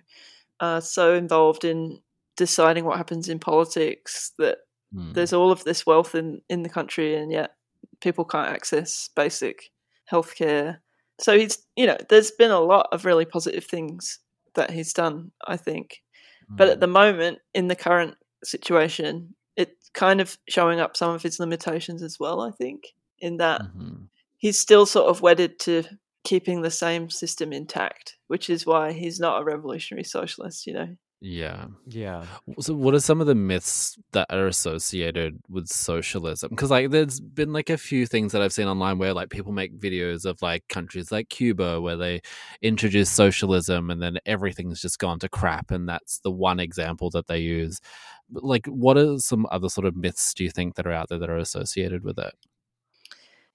are 0.60 0.80
so 0.80 1.14
involved 1.14 1.64
in 1.64 2.00
deciding 2.36 2.84
what 2.84 2.96
happens 2.98 3.28
in 3.28 3.38
politics 3.38 4.32
that 4.38 4.58
Mm. 4.94 5.14
there's 5.14 5.32
all 5.32 5.50
of 5.50 5.64
this 5.64 5.86
wealth 5.86 6.14
in 6.14 6.42
in 6.50 6.62
the 6.64 6.68
country 6.68 7.14
and 7.16 7.32
yet 7.32 7.52
people 8.00 8.26
can't 8.26 8.50
access 8.50 9.08
basic 9.16 9.70
healthcare 10.12 10.80
so 11.18 11.38
he's 11.38 11.64
you 11.76 11.86
know 11.86 11.96
there's 12.10 12.30
been 12.32 12.50
a 12.50 12.60
lot 12.60 12.88
of 12.92 13.06
really 13.06 13.24
positive 13.24 13.64
things 13.64 14.18
that 14.54 14.70
he's 14.70 14.92
done 14.92 15.32
i 15.48 15.56
think 15.56 16.02
but 16.50 16.68
Mm. 16.68 16.72
at 16.72 16.80
the 16.80 16.86
moment 16.88 17.38
in 17.54 17.68
the 17.68 17.76
current 17.76 18.16
situation 18.44 19.34
it's 19.56 19.88
kind 19.94 20.20
of 20.20 20.36
showing 20.48 20.78
up 20.80 20.94
some 20.96 21.14
of 21.14 21.22
his 21.22 21.40
limitations 21.40 22.02
as 22.02 22.18
well 22.20 22.42
i 22.42 22.50
think 22.50 22.88
in 23.18 23.38
that 23.38 23.62
Mhm. 23.62 24.08
he's 24.36 24.58
still 24.58 24.84
sort 24.84 25.08
of 25.08 25.22
wedded 25.22 25.58
to 25.60 25.84
keeping 26.24 26.62
the 26.62 26.70
same 26.70 27.10
system 27.10 27.52
intact 27.52 28.16
which 28.28 28.48
is 28.50 28.66
why 28.66 28.92
he's 28.92 29.20
not 29.20 29.40
a 29.40 29.44
revolutionary 29.44 30.04
socialist 30.04 30.66
you 30.66 30.72
know 30.72 30.96
Yeah. 31.20 31.68
yeah, 31.86 32.26
So, 32.60 32.74
what 32.74 32.94
are 32.94 33.00
some 33.00 33.20
of 33.20 33.28
the 33.28 33.34
myths 33.36 33.96
that 34.12 34.26
are 34.30 34.48
associated 34.48 35.38
with 35.48 35.68
socialism? 35.68 36.50
Because, 36.50 36.70
like, 36.70 36.90
there's 36.90 37.20
been 37.20 37.52
like 37.52 37.70
a 37.70 37.78
few 37.78 38.06
things 38.06 38.32
that 38.32 38.42
I've 38.42 38.52
seen 38.52 38.66
online 38.66 38.98
where 38.98 39.14
like 39.14 39.30
people 39.30 39.52
make 39.52 39.78
videos 39.78 40.24
of 40.24 40.42
like 40.42 40.66
countries 40.68 41.12
like 41.12 41.28
Cuba 41.28 41.80
where 41.80 41.96
they 41.96 42.22
introduce 42.60 43.10
socialism 43.10 43.90
and 43.90 44.02
then 44.02 44.18
everything's 44.26 44.80
just 44.82 44.98
gone 44.98 45.20
to 45.20 45.28
crap, 45.28 45.70
and 45.70 45.88
that's 45.88 46.18
the 46.20 46.30
one 46.32 46.58
example 46.60 47.10
that 47.10 47.28
they 47.28 47.38
use. 47.38 47.80
But, 48.28 48.44
like, 48.44 48.66
what 48.66 48.98
are 48.98 49.18
some 49.18 49.46
other 49.52 49.68
sort 49.68 49.86
of 49.86 49.96
myths 49.96 50.34
do 50.34 50.44
you 50.44 50.50
think 50.50 50.74
that 50.74 50.86
are 50.86 50.92
out 50.92 51.08
there 51.08 51.18
that 51.18 51.30
are 51.30 51.38
associated 51.38 52.02
with 52.04 52.18
it? 52.18 52.34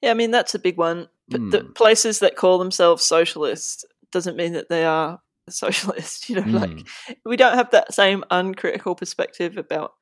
Yeah, 0.01 0.11
I 0.11 0.13
mean 0.13 0.31
that's 0.31 0.55
a 0.55 0.59
big 0.59 0.77
one. 0.77 1.07
But 1.29 1.51
the 1.51 1.59
Mm. 1.61 1.75
places 1.75 2.19
that 2.19 2.35
call 2.37 2.57
themselves 2.57 3.03
socialist 3.03 3.85
doesn't 4.11 4.37
mean 4.37 4.53
that 4.53 4.69
they 4.69 4.85
are 4.85 5.19
socialist. 5.49 6.29
You 6.29 6.35
know, 6.41 6.59
like 6.59 6.69
Mm. 6.69 6.87
we 7.25 7.35
don't 7.37 7.55
have 7.55 7.71
that 7.71 7.93
same 7.93 8.23
uncritical 8.31 8.95
perspective 8.95 9.57
about 9.57 9.93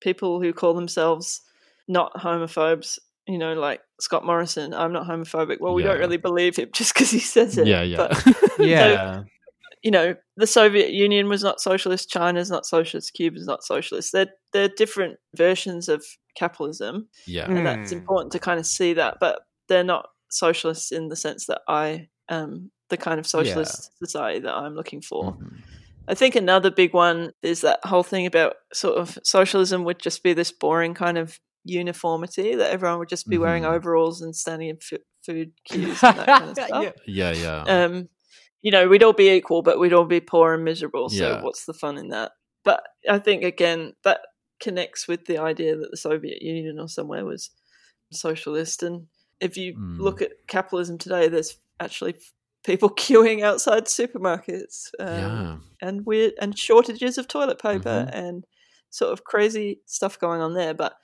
people 0.00 0.40
who 0.42 0.52
call 0.52 0.74
themselves 0.74 1.40
not 1.88 2.12
homophobes. 2.14 2.98
You 3.26 3.38
know, 3.38 3.54
like 3.54 3.80
Scott 4.00 4.24
Morrison. 4.24 4.72
I'm 4.74 4.92
not 4.92 5.08
homophobic. 5.08 5.58
Well, 5.60 5.74
we 5.74 5.82
don't 5.82 5.98
really 5.98 6.16
believe 6.16 6.56
him 6.56 6.68
just 6.74 6.94
because 6.94 7.10
he 7.10 7.18
says 7.18 7.58
it. 7.58 7.66
Yeah, 7.66 7.82
yeah. 7.82 7.96
But, 7.96 8.24
yeah, 8.60 9.22
you 9.82 9.90
know, 9.90 10.14
the 10.36 10.46
Soviet 10.46 10.90
Union 10.92 11.28
was 11.28 11.42
not 11.42 11.60
socialist. 11.60 12.08
China's 12.10 12.50
not 12.50 12.66
socialist. 12.66 13.14
Cuba's 13.14 13.46
not 13.46 13.64
socialist. 13.64 14.12
They're 14.12 14.30
they're 14.52 14.68
different 14.68 15.18
versions 15.34 15.88
of 15.88 16.04
capitalism 16.36 17.08
yeah. 17.26 17.46
and 17.46 17.66
that's 17.66 17.90
Mm. 17.92 17.96
important 17.98 18.32
to 18.32 18.38
kind 18.38 18.58
of 18.60 18.66
see 18.66 18.92
that 18.94 19.16
but 19.20 19.40
they're 19.68 19.84
not 19.84 20.08
socialists 20.30 20.92
in 20.92 21.08
the 21.08 21.16
sense 21.16 21.46
that 21.46 21.60
i 21.68 22.08
am 22.28 22.70
the 22.90 22.96
kind 22.96 23.18
of 23.18 23.26
socialist 23.26 23.90
society 23.98 24.40
that 24.40 24.54
i'm 24.54 24.74
looking 24.74 25.00
for 25.00 25.32
Mhm. 25.34 25.58
i 26.08 26.14
think 26.14 26.34
another 26.36 26.70
big 26.70 26.92
one 26.94 27.32
is 27.42 27.60
that 27.62 27.80
whole 27.84 28.02
thing 28.02 28.26
about 28.26 28.54
sort 28.72 28.98
of 28.98 29.18
socialism 29.22 29.84
would 29.84 29.98
just 29.98 30.22
be 30.22 30.32
this 30.34 30.52
boring 30.52 30.94
kind 30.94 31.18
of 31.18 31.38
uniformity 31.64 32.54
that 32.54 32.70
everyone 32.70 32.98
would 33.00 33.08
just 33.08 33.28
be 33.28 33.38
wearing 33.38 33.64
Mhm. 33.64 33.72
overalls 33.74 34.20
and 34.22 34.34
standing 34.36 34.68
in 34.70 34.78
f- 34.92 35.00
food 35.24 35.52
queues 35.68 36.02
and 36.02 36.16
that 36.18 36.26
kind 36.26 36.50
of 36.50 36.56
stuff 36.66 36.94
Yeah. 37.06 37.32
Yeah, 37.32 37.32
yeah. 37.66 37.84
um, 37.84 38.08
you 38.62 38.70
know, 38.70 38.88
we'd 38.88 39.02
all 39.02 39.12
be 39.12 39.30
equal, 39.30 39.62
but 39.62 39.78
we'd 39.78 39.92
all 39.92 40.04
be 40.04 40.20
poor 40.20 40.54
and 40.54 40.64
miserable. 40.64 41.08
So 41.08 41.28
Yeah. 41.28 41.42
what's 41.42 41.66
the 41.66 41.74
fun 41.74 41.98
in 41.98 42.08
that? 42.08 42.32
But 42.64 42.82
I 43.08 43.18
think 43.18 43.42
again 43.44 43.92
that 44.04 44.20
connects 44.60 45.06
with 45.08 45.26
the 45.26 45.38
idea 45.38 45.76
that 45.76 45.90
the 45.90 45.96
Soviet 45.96 46.42
Union 46.42 46.78
or 46.78 46.88
somewhere 46.88 47.24
was 47.24 47.50
socialist. 48.12 48.82
And 48.82 49.06
if 49.40 49.56
you 49.56 49.74
Mm. 49.74 49.98
look 50.00 50.22
at 50.22 50.46
capitalism 50.46 50.98
today, 50.98 51.28
there's 51.28 51.58
actually 51.80 52.14
people 52.64 52.88
queuing 53.04 53.42
outside 53.42 53.84
supermarkets, 53.86 54.90
um, 54.98 55.08
yeah. 55.08 55.56
and 55.88 56.06
weird 56.06 56.32
and 56.40 56.58
shortages 56.58 57.18
of 57.18 57.28
toilet 57.28 57.60
paper 57.60 58.06
Mhm. 58.08 58.10
and 58.14 58.46
sort 58.90 59.12
of 59.12 59.24
crazy 59.24 59.80
stuff 59.86 60.18
going 60.18 60.40
on 60.40 60.54
there. 60.54 60.74
But 60.74 60.96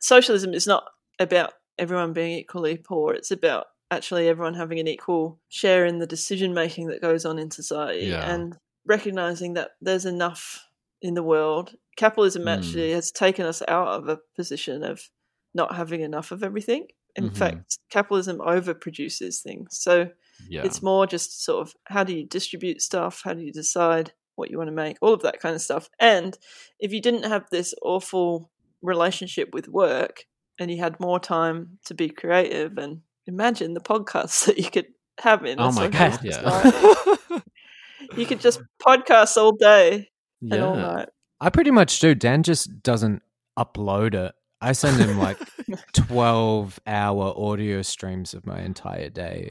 socialism 0.00 0.54
is 0.54 0.66
not 0.66 0.84
about 1.18 1.54
everyone 1.78 2.12
being 2.12 2.38
equally 2.38 2.76
poor. 2.76 3.14
It's 3.14 3.30
about 3.30 3.66
actually 3.90 4.28
everyone 4.28 4.54
having 4.54 4.78
an 4.78 4.88
equal 4.88 5.38
share 5.48 5.84
in 5.84 5.98
the 5.98 6.06
decision 6.06 6.54
making 6.54 6.86
that 6.88 7.02
goes 7.02 7.24
on 7.26 7.38
in 7.38 7.50
society 7.50 8.06
Yeah. 8.06 8.32
and 8.32 8.56
recognizing 8.86 9.54
that 9.54 9.72
there's 9.80 10.06
enough 10.06 10.66
in 11.02 11.14
the 11.14 11.22
world. 11.22 11.74
Capitalism 11.96 12.42
Mm. 12.44 12.56
actually 12.58 12.92
has 12.92 13.10
taken 13.10 13.44
us 13.46 13.62
out 13.68 13.88
of 13.88 14.08
a 14.08 14.18
position 14.36 14.82
of 14.82 15.10
not 15.54 15.74
having 15.74 16.00
enough 16.00 16.30
of 16.32 16.42
everything. 16.42 16.86
In 17.14 17.30
Mhm. 17.30 17.36
fact, 17.36 17.78
capitalism 17.90 18.38
overproduces 18.38 19.42
things. 19.42 19.78
So 19.78 20.10
Yeah. 20.48 20.62
it's 20.64 20.82
more 20.82 21.06
just 21.06 21.44
sort 21.44 21.66
of 21.66 21.74
how 21.84 22.04
do 22.04 22.16
you 22.16 22.24
distribute 22.26 22.80
stuff? 22.80 23.20
How 23.24 23.34
do 23.34 23.42
you 23.42 23.52
decide 23.52 24.12
what 24.36 24.50
you 24.50 24.56
want 24.56 24.68
to 24.68 24.72
make? 24.72 24.96
All 25.02 25.12
of 25.12 25.20
that 25.22 25.38
kind 25.40 25.54
of 25.54 25.60
stuff. 25.60 25.90
And 26.00 26.38
if 26.80 26.90
you 26.92 27.00
didn't 27.02 27.24
have 27.24 27.44
this 27.50 27.74
awful 27.82 28.50
relationship 28.80 29.50
with 29.52 29.68
work 29.68 30.24
and 30.58 30.70
you 30.70 30.78
had 30.78 30.98
more 30.98 31.20
time 31.20 31.78
to 31.84 31.94
be 31.94 32.08
creative 32.08 32.78
and 32.78 33.02
imagine 33.26 33.74
the 33.74 33.80
podcasts 33.80 34.44
that 34.46 34.56
you 34.58 34.70
could 34.70 34.86
have 35.18 35.44
in 35.44 35.60
Oh 35.60 35.70
my 35.72 35.88
God, 35.88 36.18
yeah. 36.24 37.40
you 38.16 38.24
could 38.26 38.40
just 38.40 38.60
podcast 38.80 39.36
all 39.36 39.52
day 39.52 40.08
and 40.40 40.62
all 40.62 40.74
night. 40.76 41.08
I 41.42 41.50
pretty 41.50 41.72
much 41.72 41.98
do. 41.98 42.14
Dan 42.14 42.44
just 42.44 42.82
doesn't 42.82 43.22
upload 43.58 44.14
it. 44.14 44.32
I 44.60 44.72
send 44.72 44.98
him 45.00 45.18
like 45.18 45.38
12 45.92 46.78
hour 46.86 47.34
audio 47.36 47.82
streams 47.82 48.32
of 48.32 48.46
my 48.46 48.60
entire 48.60 49.08
day. 49.10 49.50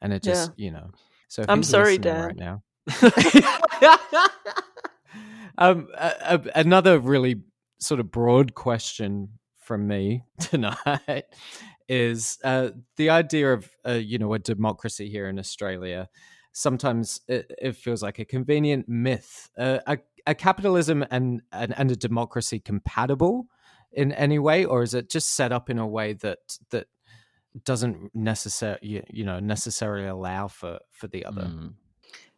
And 0.00 0.12
it 0.12 0.22
just, 0.22 0.52
you 0.56 0.70
know. 0.70 0.90
So 1.26 1.44
I'm 1.48 1.64
sorry, 1.64 1.98
Dan. 1.98 2.26
right 2.26 2.36
now. 2.36 2.62
um, 5.58 5.88
a- 5.98 6.14
a- 6.36 6.50
another 6.60 6.98
really 7.00 7.42
sort 7.80 7.98
of 7.98 8.12
broad 8.12 8.54
question 8.54 9.30
from 9.58 9.88
me 9.88 10.22
tonight 10.40 11.24
is 11.88 12.38
uh, 12.44 12.70
the 12.96 13.10
idea 13.10 13.52
of, 13.52 13.68
uh, 13.86 13.92
you 13.92 14.18
know, 14.18 14.32
a 14.34 14.38
democracy 14.38 15.08
here 15.10 15.28
in 15.28 15.38
Australia. 15.40 16.08
Sometimes 16.52 17.20
it, 17.26 17.50
it 17.58 17.76
feels 17.76 18.02
like 18.02 18.18
a 18.20 18.24
convenient 18.24 18.88
myth. 18.88 19.50
Uh, 19.58 19.78
a, 19.86 19.98
a 20.26 20.34
capitalism 20.34 21.04
and, 21.10 21.42
and, 21.52 21.74
and 21.76 21.90
a 21.90 21.96
democracy 21.96 22.60
compatible 22.60 23.46
in 23.92 24.12
any 24.12 24.38
way, 24.38 24.64
or 24.64 24.82
is 24.82 24.94
it 24.94 25.10
just 25.10 25.34
set 25.34 25.52
up 25.52 25.68
in 25.68 25.78
a 25.78 25.86
way 25.86 26.14
that 26.14 26.38
that 26.70 26.86
doesn't 27.64 28.14
necessarily 28.14 28.78
you, 28.82 29.02
you 29.10 29.24
know 29.24 29.38
necessarily 29.38 30.06
allow 30.06 30.48
for 30.48 30.78
for 30.90 31.08
the 31.08 31.24
other? 31.26 31.42
Mm. 31.42 31.74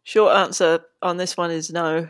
Short 0.03 0.35
answer 0.35 0.81
on 1.01 1.17
this 1.17 1.37
one 1.37 1.51
is 1.51 1.71
no. 1.71 2.09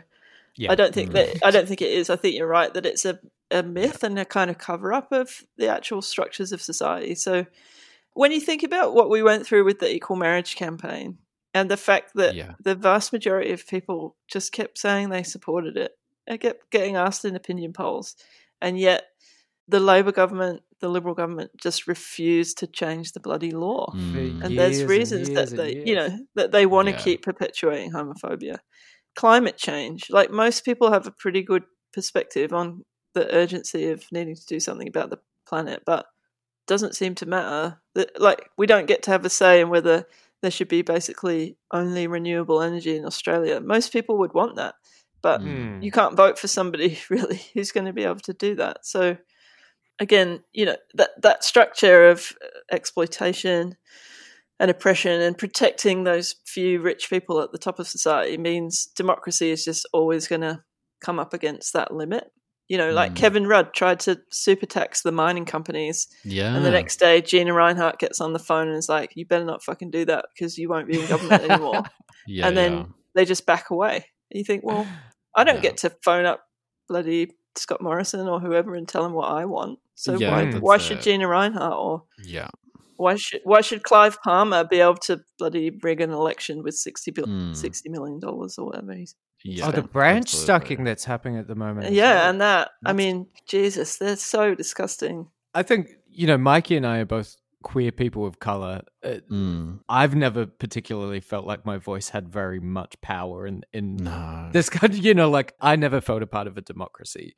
Yeah. 0.56 0.72
I 0.72 0.74
don't 0.74 0.92
think 0.92 1.10
Mm. 1.10 1.14
that 1.14 1.46
I 1.46 1.50
don't 1.50 1.68
think 1.68 1.82
it 1.82 1.92
is. 1.92 2.10
I 2.10 2.16
think 2.16 2.34
you're 2.36 2.48
right 2.48 2.72
that 2.74 2.86
it's 2.86 3.04
a, 3.04 3.20
a 3.50 3.62
myth 3.62 4.02
and 4.02 4.18
a 4.18 4.24
kind 4.24 4.50
of 4.50 4.58
cover 4.58 4.92
up 4.92 5.12
of 5.12 5.44
the 5.56 5.68
actual 5.68 6.02
structures 6.02 6.50
of 6.52 6.60
society. 6.60 7.14
So 7.14 7.46
when 8.14 8.32
you 8.32 8.40
think 8.40 8.62
about 8.62 8.94
what 8.94 9.10
we 9.10 9.22
went 9.22 9.46
through 9.46 9.64
with 9.64 9.78
the 9.78 9.94
equal 9.94 10.16
marriage 10.16 10.56
campaign 10.56 11.18
and 11.56 11.70
the 11.70 11.76
fact 11.88 12.12
that 12.16 12.34
Yeah. 12.36 12.54
the 12.68 12.74
vast 12.74 13.12
majority 13.12 13.52
of 13.52 13.66
people 13.66 14.16
just 14.34 14.52
kept 14.52 14.78
saying 14.78 15.08
they 15.08 15.22
supported 15.24 15.76
it, 15.76 15.92
I 16.28 16.36
kept 16.36 16.70
getting 16.70 16.96
asked 16.96 17.24
in 17.24 17.36
opinion 17.36 17.72
polls, 17.72 18.16
and 18.60 18.78
yet 18.78 19.04
the 19.68 19.80
Labor 19.80 20.12
government, 20.12 20.62
the 20.80 20.88
Liberal 20.88 21.14
government, 21.14 21.50
just 21.66 21.86
refused 21.88 22.58
to 22.58 22.66
change 22.66 23.12
the 23.12 23.20
bloody 23.20 23.52
law 23.52 23.84
Mm. 24.14 24.44
and 24.44 24.58
there's 24.58 24.78
Years 24.78 24.82
and 24.82 24.90
reasons 24.98 25.30
that 25.36 25.56
they 25.56 25.70
you 25.88 25.94
know 25.94 26.10
that 26.38 26.52
they 26.52 26.66
want 26.66 26.86
to 26.88 26.92
Yeah. 26.94 27.04
keep 27.06 27.22
perpetuating 27.22 27.92
homophobia 27.92 28.58
climate 29.16 29.56
change 29.56 30.10
like 30.10 30.30
most 30.30 30.64
people 30.64 30.92
have 30.92 31.06
a 31.06 31.10
pretty 31.22 31.42
good 31.42 31.64
perspective 31.92 32.52
on 32.52 32.84
the 33.14 33.24
urgency 33.34 33.88
of 33.90 34.04
needing 34.12 34.36
to 34.36 34.46
do 34.46 34.60
something 34.60 34.88
about 34.88 35.10
the 35.10 35.18
planet 35.48 35.82
but 35.86 36.06
doesn't 36.66 36.96
seem 36.96 37.14
to 37.16 37.26
matter 37.26 37.80
that 37.94 38.10
like 38.20 38.40
we 38.58 38.66
don't 38.66 38.86
get 38.88 39.02
to 39.04 39.10
have 39.10 39.24
a 39.24 39.30
say 39.30 39.60
in 39.60 39.68
whether 39.70 40.04
there 40.46 40.50
should 40.50 40.68
be 40.68 40.82
basically 40.82 41.56
only 41.72 42.06
renewable 42.06 42.62
energy 42.62 42.96
in 42.96 43.04
australia 43.04 43.60
most 43.60 43.92
people 43.92 44.16
would 44.18 44.32
want 44.32 44.56
that 44.56 44.74
but 45.26 45.40
Hmm. 45.40 45.82
you 45.82 45.90
can't 45.90 46.16
vote 46.16 46.38
for 46.38 46.46
somebody 46.46 47.00
really 47.10 47.42
who's 47.52 47.72
going 47.72 47.86
to 47.86 47.92
be 47.92 48.04
able 48.04 48.20
to 48.20 48.32
do 48.32 48.54
that. 48.54 48.86
So 48.86 49.16
again, 49.98 50.44
you 50.52 50.66
know 50.66 50.76
that 50.94 51.10
that 51.20 51.42
structure 51.42 52.08
of 52.08 52.32
uh, 52.40 52.46
exploitation 52.70 53.76
and 54.60 54.70
oppression 54.70 55.20
and 55.20 55.36
protecting 55.36 56.04
those 56.04 56.36
few 56.46 56.80
rich 56.80 57.10
people 57.10 57.40
at 57.40 57.50
the 57.50 57.58
top 57.58 57.80
of 57.80 57.88
society 57.88 58.38
means 58.38 58.86
democracy 58.96 59.50
is 59.50 59.64
just 59.64 59.84
always 59.92 60.28
going 60.28 60.42
to 60.42 60.62
come 61.00 61.18
up 61.18 61.34
against 61.34 61.72
that 61.72 61.92
limit. 61.92 62.30
You 62.68 62.78
know, 62.78 62.90
like 62.92 63.12
Mm. 63.12 63.16
Kevin 63.16 63.46
Rudd 63.46 63.72
tried 63.74 64.00
to 64.00 64.20
super 64.30 64.66
tax 64.66 65.02
the 65.02 65.12
mining 65.12 65.44
companies, 65.44 66.08
Yeah. 66.24 66.54
and 66.56 66.64
the 66.64 66.70
next 66.70 66.96
day 66.98 67.20
Gina 67.20 67.52
Rinehart 67.52 67.98
gets 67.98 68.20
on 68.20 68.32
the 68.32 68.38
phone 68.40 68.66
and 68.68 68.76
is 68.76 68.88
like, 68.88 69.12
"You 69.14 69.24
better 69.24 69.44
not 69.44 69.62
fucking 69.62 69.90
do 69.90 70.04
that 70.06 70.26
because 70.34 70.58
you 70.58 70.68
won't 70.68 70.88
be 70.88 71.00
in 71.00 71.06
government 71.06 71.42
anymore." 71.50 71.84
yeah, 72.26 72.46
and 72.48 72.56
then 72.56 72.72
yeah. 72.72 72.84
they 73.14 73.24
just 73.24 73.46
back 73.46 73.70
away. 73.70 74.06
You 74.30 74.42
think, 74.42 74.64
well, 74.64 74.84
I 75.36 75.44
don't 75.44 75.56
Yeah. 75.56 75.60
get 75.62 75.76
to 75.78 75.90
phone 76.02 76.24
up 76.26 76.40
bloody 76.88 77.32
Scott 77.54 77.80
Morrison 77.80 78.26
or 78.26 78.40
whoever 78.40 78.74
and 78.74 78.88
tell 78.88 79.04
him 79.04 79.12
what 79.12 79.30
I 79.30 79.44
want. 79.44 79.78
So 79.94 80.14
Yeah, 80.18 80.32
why 80.32 80.52
why 80.58 80.78
should 80.78 80.98
it. 80.98 81.02
Gina 81.04 81.26
Rinehart 81.26 81.72
or 81.78 82.02
yeah. 82.24 82.48
why 82.96 83.14
should 83.14 83.40
why 83.44 83.60
should 83.60 83.82
Clive 83.84 84.20
Palmer 84.22 84.64
be 84.64 84.80
able 84.80 84.96
to 84.96 85.20
bloody 85.38 85.70
rig 85.82 86.00
an 86.00 86.10
election 86.10 86.62
with 86.64 86.74
60, 86.74 87.12
bil- 87.12 87.26
Mm. 87.26 87.56
60 87.56 87.88
million 87.90 88.18
dollars 88.18 88.58
or 88.58 88.66
whatever? 88.66 88.92
He's, 88.92 89.14
Yeah. 89.46 89.68
oh, 89.68 89.70
the 89.72 89.82
branch 89.82 90.26
absolutely. 90.34 90.44
stacking 90.44 90.84
that's 90.84 91.04
happening 91.04 91.38
at 91.38 91.46
the 91.48 91.54
moment. 91.54 91.92
yeah, 91.92 92.14
well. 92.14 92.30
and 92.30 92.40
that 92.40 92.70
I 92.84 92.92
mean, 92.92 93.26
Jesus, 93.48 93.96
they're 93.98 94.16
so 94.16 94.54
disgusting. 94.54 95.28
I 95.54 95.62
think 95.62 95.88
you 96.10 96.26
know 96.26 96.38
Mikey 96.38 96.76
and 96.76 96.86
I 96.86 96.98
are 96.98 97.04
both 97.06 97.36
queer 97.62 97.90
people 97.90 98.24
of 98.26 98.38
color. 98.38 98.82
Uh, 99.02 99.14
Mm. 99.30 99.80
I've 99.88 100.14
never 100.14 100.46
particularly 100.46 101.20
felt 101.20 101.46
like 101.46 101.66
my 101.66 101.78
voice 101.78 102.08
had 102.10 102.28
very 102.28 102.60
much 102.60 103.00
power 103.00 103.46
in 103.46 103.62
in 103.72 103.96
No. 103.96 104.50
this 104.52 104.68
kind. 104.70 104.92
Of, 104.92 104.98
you 105.04 105.14
know, 105.14 105.30
like 105.30 105.54
I 105.60 105.76
never 105.76 106.00
felt 106.00 106.22
a 106.22 106.26
part 106.26 106.46
of 106.46 106.56
a 106.56 106.60
democracy 106.60 107.34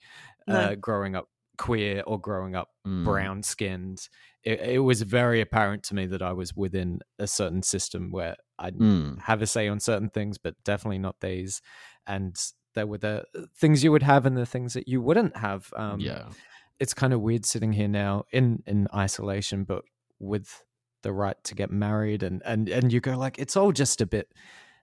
No. 0.46 0.54
uh, 0.56 0.74
growing 0.74 1.14
up 1.16 1.28
queer 1.56 2.02
or 2.06 2.20
growing 2.20 2.54
up 2.54 2.68
Mm. 2.86 3.04
brown 3.04 3.42
skinned. 3.42 4.08
It, 4.44 4.60
it 4.60 4.78
was 4.78 5.02
very 5.02 5.40
apparent 5.40 5.82
to 5.84 5.94
me 5.94 6.06
that 6.06 6.22
I 6.22 6.32
was 6.32 6.54
within 6.54 7.00
a 7.18 7.26
certain 7.26 7.62
system 7.62 8.10
where 8.12 8.36
I 8.58 8.70
Mm. 8.70 9.20
have 9.22 9.40
a 9.42 9.46
say 9.46 9.66
on 9.68 9.80
certain 9.80 10.08
things, 10.10 10.38
but 10.38 10.54
definitely 10.64 10.98
not 10.98 11.20
these. 11.20 11.60
And 12.08 12.36
there 12.74 12.86
were 12.86 12.98
the 12.98 13.24
things 13.56 13.84
you 13.84 13.92
would 13.92 14.02
have 14.02 14.26
and 14.26 14.36
the 14.36 14.46
things 14.46 14.72
that 14.74 14.88
you 14.88 15.00
wouldn't 15.00 15.36
have. 15.36 15.72
Um, 15.76 16.00
yeah. 16.00 16.30
it's 16.80 16.94
kind 16.94 17.12
of 17.12 17.20
weird 17.20 17.44
sitting 17.44 17.72
here 17.72 17.88
now 17.88 18.24
in 18.32 18.62
in 18.66 18.88
isolation, 18.94 19.64
but 19.64 19.82
with 20.18 20.62
the 21.02 21.12
right 21.12 21.36
to 21.44 21.54
get 21.54 21.70
married, 21.70 22.22
and 22.22 22.42
and 22.44 22.68
and 22.68 22.92
you 22.92 23.00
go 23.00 23.16
like 23.16 23.38
it's 23.38 23.56
all 23.56 23.72
just 23.72 24.00
a 24.00 24.06
bit 24.06 24.28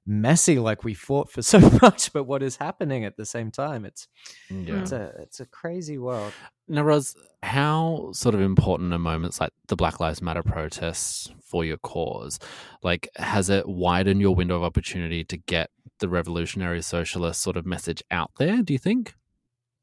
messy. 0.06 0.60
Like 0.60 0.84
we 0.84 0.94
fought 0.94 1.32
for 1.32 1.42
so 1.54 1.60
much, 1.82 2.14
but 2.14 2.26
what 2.26 2.44
is 2.44 2.58
happening 2.58 3.06
at 3.06 3.18
the 3.18 3.26
same 3.26 3.52
time? 3.52 3.86
It's 3.86 4.08
Yeah. 4.50 4.82
it's 4.82 4.92
a 4.92 5.14
it's 5.20 5.40
a 5.40 5.46
crazy 5.46 5.98
world. 5.98 6.34
Now, 6.68 6.82
Roz, 6.84 7.16
how 7.44 8.10
sort 8.12 8.34
of 8.34 8.42
important 8.42 8.92
are 8.92 8.98
moments 9.00 9.40
like 9.40 9.52
the 9.68 9.76
Black 9.76 10.00
Lives 10.00 10.22
Matter 10.22 10.42
protests 10.42 11.30
for 11.44 11.64
your 11.64 11.78
cause? 11.78 12.40
Like, 12.82 13.08
has 13.18 13.50
it 13.52 13.68
widened 13.68 14.20
your 14.20 14.34
window 14.34 14.56
of 14.58 14.64
opportunity 14.64 15.24
to 15.26 15.38
get 15.38 15.70
the 16.00 16.10
revolutionary 16.10 16.82
socialist 16.82 17.42
sort 17.42 17.58
of 17.58 17.66
message 17.66 18.04
out 18.12 18.32
there, 18.38 18.62
do 18.62 18.74
you 18.74 18.80
think? 18.80 19.16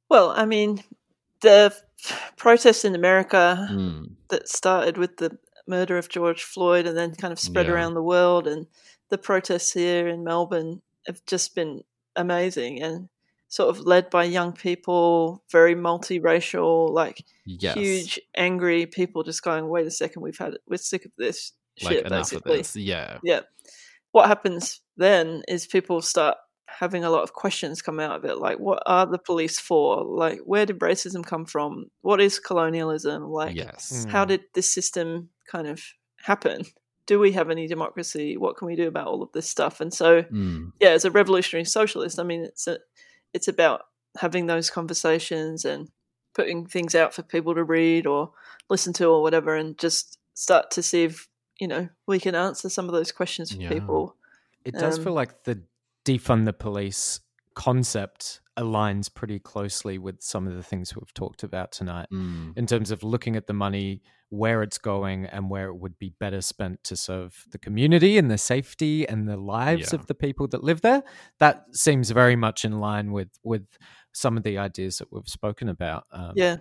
Well, 0.08 0.30
I 0.30 0.44
mean, 0.44 0.82
the 1.40 1.74
protests 2.36 2.84
in 2.84 2.94
America 2.94 3.68
Mm. 3.70 4.12
that 4.28 4.48
started 4.48 4.96
with 4.98 5.16
the 5.16 5.38
murder 5.66 5.96
of 5.96 6.08
George 6.08 6.42
Floyd 6.42 6.86
and 6.86 6.96
then 6.96 7.14
kind 7.14 7.32
of 7.32 7.38
spread 7.38 7.66
Yeah. 7.66 7.72
around 7.72 7.94
the 7.94 8.02
world, 8.02 8.46
and 8.46 8.66
the 9.08 9.18
protests 9.18 9.72
here 9.72 10.08
in 10.08 10.24
Melbourne 10.24 10.82
have 11.06 11.24
just 11.26 11.54
been 11.54 11.82
amazing 12.16 12.82
and 12.82 13.08
sort 13.48 13.68
of 13.68 13.80
led 13.86 14.08
by 14.10 14.24
young 14.24 14.52
people, 14.52 15.42
very 15.50 15.74
multiracial, 15.74 16.90
like 16.90 17.24
Yes. 17.44 17.74
huge, 17.76 18.20
angry 18.34 18.86
people 18.86 19.22
just 19.22 19.42
going, 19.42 19.68
wait 19.68 19.86
a 19.86 19.90
second, 19.90 20.22
we've 20.22 20.38
had 20.38 20.54
it, 20.54 20.62
we're 20.66 20.78
sick 20.78 21.04
of 21.04 21.12
this 21.18 21.52
like, 21.82 21.98
shit, 21.98 22.08
basically. 22.08 22.60
of. 22.60 22.76
Yeah. 22.76 23.18
Yeah. 23.22 23.40
What 24.12 24.28
happens 24.28 24.80
then 24.96 25.42
is 25.48 25.66
people 25.66 26.00
start 26.02 26.36
having 26.68 27.04
a 27.04 27.10
lot 27.10 27.22
of 27.22 27.34
questions 27.34 27.82
come 27.82 28.00
out 28.00 28.16
of 28.16 28.24
it. 28.24 28.38
Like, 28.38 28.58
what 28.58 28.82
are 28.86 29.04
the 29.06 29.18
police 29.18 29.58
for? 29.58 30.04
Like, 30.04 30.40
where 30.44 30.64
did 30.64 30.78
racism 30.78 31.24
come 31.24 31.44
from? 31.44 31.86
What 32.00 32.20
is 32.20 32.38
colonialism? 32.38 33.24
Like, 33.24 33.54
yes. 33.56 34.06
how 34.08 34.24
Mm. 34.24 34.28
did 34.28 34.40
this 34.54 34.72
system 34.72 35.28
kind 35.50 35.66
of 35.66 35.82
happen? 36.22 36.64
Do 37.06 37.18
we 37.18 37.32
have 37.32 37.50
any 37.50 37.66
democracy? 37.66 38.36
What 38.36 38.56
can 38.56 38.66
we 38.68 38.76
do 38.76 38.88
about 38.88 39.06
all 39.06 39.22
of 39.22 39.32
this 39.32 39.48
stuff? 39.48 39.80
And 39.80 39.92
so, 39.92 40.22
Mm. 40.22 40.72
yeah, 40.80 40.90
as 40.90 41.04
a 41.04 41.10
revolutionary 41.10 41.64
socialist, 41.66 42.18
I 42.18 42.22
mean, 42.22 42.42
it's 42.44 42.66
a, 42.66 42.78
it's 43.34 43.48
about 43.48 43.82
having 44.18 44.46
those 44.46 44.70
conversations 44.70 45.64
and 45.64 45.88
putting 46.34 46.64
things 46.66 46.94
out 46.94 47.12
for 47.12 47.22
people 47.22 47.54
to 47.54 47.64
read 47.64 48.06
or 48.06 48.32
listen 48.70 48.92
to 48.94 49.06
or 49.06 49.20
whatever, 49.22 49.54
and 49.54 49.76
just 49.78 50.18
start 50.34 50.70
to 50.70 50.82
see 50.82 51.04
if 51.04 51.28
you 51.62 51.68
know 51.68 51.88
we 52.06 52.18
can 52.18 52.34
answer 52.34 52.68
some 52.68 52.86
of 52.88 52.92
those 52.92 53.12
questions 53.12 53.52
for 53.52 53.62
Yeah. 53.62 53.68
people. 53.76 54.16
It 54.64 54.74
does 54.74 54.98
Um, 54.98 55.04
feel 55.04 55.12
like 55.22 55.44
the 55.44 55.56
defund 56.04 56.44
the 56.44 56.52
police 56.52 57.20
concept 57.54 58.40
aligns 58.56 59.06
pretty 59.12 59.38
closely 59.38 59.96
with 60.06 60.20
some 60.22 60.46
of 60.48 60.54
the 60.54 60.62
things 60.70 60.94
we've 60.96 61.14
talked 61.14 61.42
about 61.42 61.70
tonight 61.72 62.08
Mm. 62.10 62.56
in 62.58 62.66
terms 62.66 62.90
of 62.90 63.02
looking 63.02 63.36
at 63.36 63.46
the 63.46 63.52
money, 63.66 64.02
where 64.30 64.62
it's 64.62 64.78
going, 64.78 65.26
and 65.26 65.42
where 65.50 65.68
it 65.68 65.76
would 65.82 65.96
be 65.98 66.10
better 66.18 66.40
spent 66.40 66.82
to 66.84 66.96
serve 66.96 67.46
the 67.50 67.58
community 67.58 68.18
and 68.18 68.30
the 68.30 68.38
safety 68.38 69.06
and 69.08 69.28
the 69.28 69.36
lives 69.36 69.92
Yeah. 69.92 69.98
of 70.00 70.06
the 70.06 70.14
people 70.14 70.46
that 70.48 70.62
live 70.64 70.80
there. 70.80 71.02
That 71.38 71.66
seems 71.86 72.10
very 72.10 72.36
much 72.36 72.64
in 72.64 72.74
line 72.80 73.12
with 73.12 73.30
with 73.52 73.66
some 74.14 74.36
of 74.36 74.42
the 74.42 74.58
ideas 74.58 74.98
that 74.98 75.08
we've 75.12 75.28
spoken 75.28 75.68
about. 75.68 76.02
Um, 76.12 76.32
Yeah. 76.36 76.56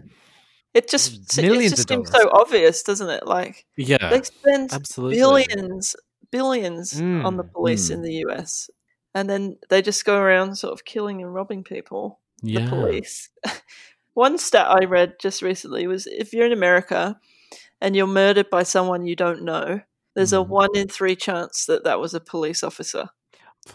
It 0.74 0.90
just 0.90 1.32
se- 1.32 1.46
it 1.46 1.70
just 1.70 1.88
seems 1.90 2.10
dollars. 2.10 2.24
so 2.24 2.30
obvious, 2.32 2.84
doesn't 2.84 3.10
it? 3.10 3.26
Like 3.28 3.66
Yeah, 3.78 4.10
they 4.10 4.22
spend 4.22 4.72
absolutely. 4.74 5.18
billions, 5.18 5.96
billions 6.32 7.00
on 7.00 7.38
the 7.38 7.44
Mm, 7.44 7.52
police 7.54 7.90
mm. 7.90 7.94
in 7.96 8.02
the 8.04 8.14
US, 8.28 8.70
and 9.14 9.30
then 9.30 9.58
they 9.70 9.82
just 9.82 10.06
go 10.06 10.18
around 10.18 10.56
sort 10.58 10.74
of 10.74 10.86
killing 10.86 11.22
and 11.22 11.34
robbing 11.34 11.64
people. 11.64 12.20
Yeah. 12.42 12.62
The 12.66 12.70
police. 12.70 13.30
One 14.14 14.38
stat 14.38 14.68
I 14.70 14.86
read 14.86 15.16
just 15.20 15.42
recently 15.42 15.88
was 15.88 16.08
if 16.08 16.34
you're 16.34 16.46
in 16.46 16.52
America 16.52 17.20
and 17.80 17.96
you're 17.96 18.08
murdered 18.08 18.50
by 18.50 18.64
someone 18.64 19.06
you 19.06 19.16
don't 19.16 19.44
know, 19.44 19.82
there's 20.16 20.34
a 20.34 20.38
Mm. 20.38 20.48
one 20.48 20.70
in 20.76 20.88
three 20.88 21.16
chance 21.16 21.66
that 21.66 21.84
that 21.84 22.00
was 22.00 22.14
a 22.14 22.20
police 22.20 22.64
officer. 22.64 23.10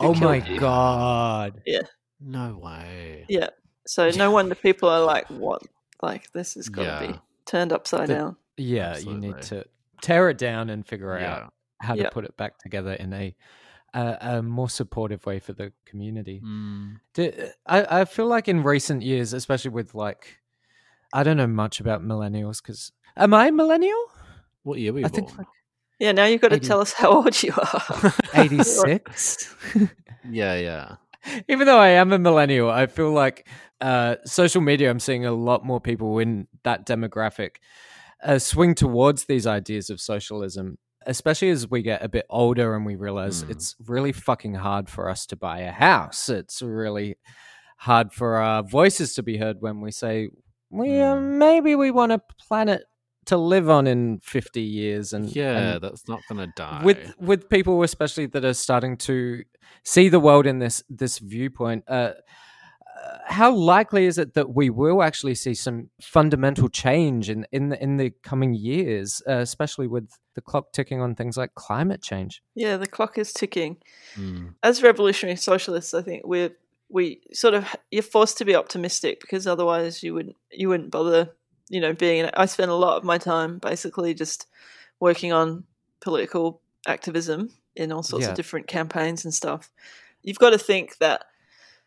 Oh 0.00 0.14
my 0.14 0.36
you. 0.36 0.58
god! 0.58 1.62
Yeah. 1.66 1.82
No 2.20 2.58
way. 2.62 3.24
Yeah. 3.28 3.50
So 3.86 4.10
no 4.10 4.30
wonder 4.30 4.54
people 4.54 4.88
are 4.88 5.04
like, 5.04 5.26
"What? 5.28 5.62
Like 6.02 6.32
this 6.32 6.56
is 6.56 6.68
going 6.68 6.88
to 6.88 7.04
Yeah. 7.04 7.12
be 7.12 7.20
turned 7.46 7.72
upside 7.72 8.08
The- 8.08 8.14
down." 8.14 8.36
Yeah, 8.58 8.96
you 8.98 9.14
need 9.18 9.42
to 9.42 9.64
tear 10.00 10.30
it 10.30 10.38
down 10.38 10.70
and 10.70 10.86
figure 10.86 11.18
Yeah. 11.18 11.34
out 11.34 11.52
how 11.80 11.94
Yeah. 11.94 12.04
to 12.04 12.10
put 12.10 12.24
it 12.24 12.36
back 12.36 12.58
together 12.58 12.92
in 12.92 13.12
a 13.12 13.36
a, 13.94 14.18
a 14.20 14.42
more 14.42 14.68
supportive 14.68 15.24
way 15.24 15.38
for 15.38 15.52
the 15.54 15.72
community. 15.86 16.40
Mm. 16.44 16.96
Do, 17.14 17.32
I 17.66 18.00
I 18.00 18.04
feel 18.04 18.26
like 18.26 18.46
in 18.48 18.62
recent 18.62 19.02
years, 19.02 19.32
especially 19.32 19.70
with 19.70 19.94
like, 19.94 20.38
I 21.14 21.22
don't 21.22 21.36
know 21.38 21.46
much 21.46 21.80
about 21.80 22.02
millennials 22.02 22.60
because 22.62 22.92
am 23.16 23.32
I 23.32 23.46
a 23.46 23.52
millennial? 23.52 24.04
What 24.64 24.78
year 24.80 24.92
were 24.92 24.98
you 25.00 25.06
I 25.06 25.08
think 25.08 25.28
born? 25.28 25.38
like 25.38 25.46
Yeah. 25.98 26.12
Now 26.12 26.24
you've 26.26 26.42
got 26.42 26.50
to 26.50 26.58
tell 26.60 26.80
us 26.80 26.92
how 26.92 27.10
old 27.10 27.42
you 27.42 27.52
are. 27.56 28.12
eighty 28.34 28.62
six. 28.62 29.54
Yeah, 30.28 30.54
yeah. 30.56 30.96
Even 31.48 31.66
though 31.66 31.78
I 31.78 31.88
am 31.88 32.12
a 32.12 32.18
millennial, 32.18 32.70
I 32.70 32.86
feel 32.86 33.12
like 33.12 33.46
uh, 33.80 34.16
social 34.24 34.60
media. 34.60 34.90
I'm 34.90 35.00
seeing 35.00 35.26
a 35.26 35.32
lot 35.32 35.64
more 35.64 35.80
people 35.80 36.18
in 36.18 36.48
that 36.64 36.86
demographic 36.86 37.56
uh, 38.22 38.38
swing 38.38 38.74
towards 38.74 39.24
these 39.26 39.46
ideas 39.46 39.90
of 39.90 40.00
socialism, 40.00 40.78
especially 41.06 41.50
as 41.50 41.70
we 41.70 41.82
get 41.82 42.02
a 42.02 42.08
bit 42.08 42.26
older 42.30 42.74
and 42.74 42.86
we 42.86 42.94
realize 42.96 43.44
Mm. 43.44 43.50
it's 43.50 43.76
really 43.86 44.12
fucking 44.12 44.54
hard 44.54 44.88
for 44.88 45.08
us 45.10 45.26
to 45.26 45.36
buy 45.36 45.60
a 45.60 45.72
house. 45.72 46.28
It's 46.28 46.62
really 46.62 47.16
hard 47.78 48.12
for 48.12 48.36
our 48.36 48.62
voices 48.62 49.14
to 49.14 49.22
be 49.22 49.36
heard 49.36 49.58
when 49.60 49.80
we 49.82 49.90
say, 49.90 50.30
"We 50.70 51.00
uh, 51.00 51.14
Mm. 51.16 51.38
maybe 51.38 51.74
we 51.74 51.90
want 51.90 52.12
a 52.12 52.22
planet 52.48 52.84
to 53.26 53.36
live 53.36 53.68
on 53.68 53.86
in 53.86 54.18
50 54.20 54.62
years," 54.62 55.12
and 55.12 55.34
Yeah, 55.34 55.58
and 55.58 55.82
that's 55.82 56.08
not 56.08 56.20
gonna 56.28 56.46
die. 56.56 56.82
with 56.84 57.14
with 57.18 57.48
people 57.50 57.82
especially 57.82 58.26
that 58.26 58.44
are 58.44 58.54
starting 58.54 58.96
to 58.98 59.42
see 59.84 60.08
the 60.08 60.20
world 60.20 60.46
in 60.46 60.58
this 60.58 60.82
this 60.88 61.18
viewpoint 61.18 61.84
uh, 61.88 62.12
how 63.26 63.52
likely 63.52 64.06
is 64.06 64.18
it 64.18 64.34
that 64.34 64.54
we 64.54 64.70
will 64.70 65.02
actually 65.02 65.34
see 65.34 65.54
some 65.54 65.90
fundamental 66.00 66.68
change 66.68 67.28
in 67.28 67.46
in 67.52 67.68
the, 67.70 67.82
in 67.82 67.96
the 67.96 68.12
coming 68.22 68.54
years 68.54 69.22
uh, 69.28 69.38
especially 69.38 69.86
with 69.86 70.08
the 70.34 70.40
clock 70.40 70.72
ticking 70.72 71.00
on 71.00 71.14
things 71.14 71.36
like 71.36 71.54
climate 71.54 72.02
change 72.02 72.42
yeah, 72.54 72.76
the 72.76 72.86
clock 72.86 73.18
is 73.18 73.32
ticking. 73.32 73.76
Mm. 74.16 74.54
As 74.62 74.82
revolutionary 74.82 75.36
socialists, 75.36 75.94
I 75.94 76.02
think 76.02 76.26
we're 76.26 76.50
we 76.88 77.20
sort 77.32 77.54
of 77.54 77.74
you're 77.90 78.02
forced 78.02 78.38
to 78.38 78.44
be 78.44 78.54
optimistic 78.54 79.20
because 79.20 79.46
otherwise 79.46 80.02
you 80.02 80.14
wouldn't 80.14 80.36
you 80.50 80.68
wouldn't 80.68 80.90
bother. 80.90 81.30
You 81.68 81.80
know, 81.80 81.92
being 81.92 82.30
I 82.34 82.46
spend 82.46 82.70
a 82.70 82.74
lot 82.74 82.96
of 82.96 83.04
my 83.04 83.18
time 83.18 83.58
basically 83.58 84.14
just 84.14 84.46
working 85.00 85.32
on 85.32 85.64
political 86.00 86.60
activism 86.86 87.50
in 87.74 87.92
all 87.92 88.02
sorts 88.02 88.24
Yeah. 88.24 88.30
of 88.30 88.36
different 88.36 88.66
campaigns 88.68 89.24
and 89.24 89.34
stuff. 89.34 89.70
You've 90.22 90.38
got 90.38 90.50
to 90.50 90.58
think 90.58 90.98
that 90.98 91.24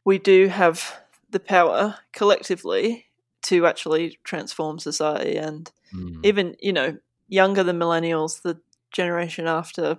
we 0.03 0.17
do 0.17 0.47
have 0.47 0.99
the 1.31 1.39
power 1.39 1.95
collectively 2.13 3.05
to 3.43 3.65
actually 3.65 4.17
transform 4.23 4.79
society 4.79 5.37
and 5.37 5.71
Mm. 5.93 6.23
even 6.23 6.55
you 6.59 6.71
know 6.71 6.97
younger 7.27 7.63
than 7.63 7.79
millennials 7.79 8.43
the 8.43 8.59
generation 8.91 9.47
after 9.47 9.97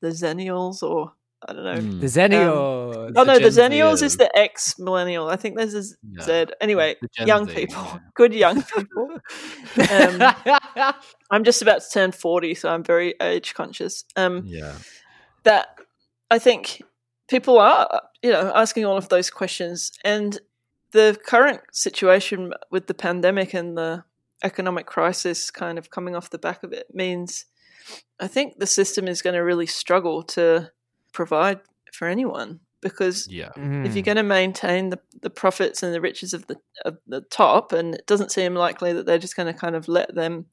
the 0.00 0.08
zennials 0.08 0.82
or 0.82 1.12
i 1.46 1.52
don't 1.52 1.64
know 1.64 1.74
Mm. 1.76 2.00
the 2.00 2.06
zennials 2.06 3.12
oh 3.16 3.22
no 3.24 3.34
the 3.38 3.50
Gen 3.50 3.70
zennials 3.72 4.02
is 4.02 4.16
the 4.16 4.30
ex 4.34 4.78
millennial 4.78 5.28
i 5.28 5.36
think 5.36 5.56
there's 5.58 5.74
a 5.74 5.82
z 5.82 5.94
Yeah. 6.16 6.22
Z. 6.24 6.46
anyway 6.62 6.96
young 7.26 7.46
Z, 7.46 7.54
people 7.54 7.82
yeah. 7.84 7.98
good 8.14 8.32
young 8.32 8.62
people 8.62 9.08
um, 9.90 10.94
i'm 11.30 11.44
just 11.44 11.60
about 11.62 11.82
to 11.82 11.90
turn 11.90 12.12
40 12.12 12.54
so 12.54 12.70
i'm 12.72 12.82
very 12.82 13.14
age 13.20 13.52
conscious 13.54 14.04
um, 14.16 14.42
Yeah. 14.46 14.74
that 15.44 15.76
I 16.32 16.38
think 16.38 16.80
people 17.28 17.58
are, 17.58 18.02
you 18.22 18.30
know, 18.30 18.52
asking 18.54 18.84
all 18.84 18.96
of 18.96 19.08
those 19.08 19.30
questions. 19.30 19.90
And 20.04 20.38
the 20.92 21.18
current 21.26 21.60
situation 21.72 22.52
with 22.70 22.86
the 22.86 22.94
pandemic 22.94 23.54
and 23.54 23.76
the 23.76 24.04
economic 24.42 24.86
crisis 24.86 25.50
kind 25.50 25.78
of 25.78 25.90
coming 25.90 26.16
off 26.16 26.30
the 26.30 26.38
back 26.38 26.62
of 26.62 26.72
it 26.72 26.86
means 26.94 27.44
I 28.20 28.26
think 28.28 28.58
the 28.58 28.66
system 28.66 29.08
is 29.08 29.22
going 29.22 29.34
to 29.34 29.40
really 29.40 29.66
struggle 29.66 30.22
to 30.24 30.70
provide 31.12 31.60
for 31.92 32.06
anyone 32.08 32.60
because 32.80 33.26
Yeah. 33.28 33.50
if 33.84 33.94
you're 33.94 34.02
Mm. 34.02 34.04
going 34.04 34.16
to 34.16 34.22
maintain 34.22 34.90
the, 34.90 34.98
the 35.22 35.30
profits 35.30 35.82
and 35.82 35.92
the 35.94 36.00
riches 36.00 36.32
of 36.34 36.46
the 36.46 36.56
of 36.84 36.96
the 37.06 37.20
top, 37.22 37.72
and 37.72 37.94
it 37.94 38.06
doesn't 38.06 38.32
seem 38.32 38.54
likely 38.54 38.92
that 38.94 39.04
they're 39.06 39.18
just 39.18 39.36
going 39.36 39.52
to 39.52 39.58
kind 39.58 39.76
of 39.76 39.86
let 39.88 40.14
them 40.14 40.46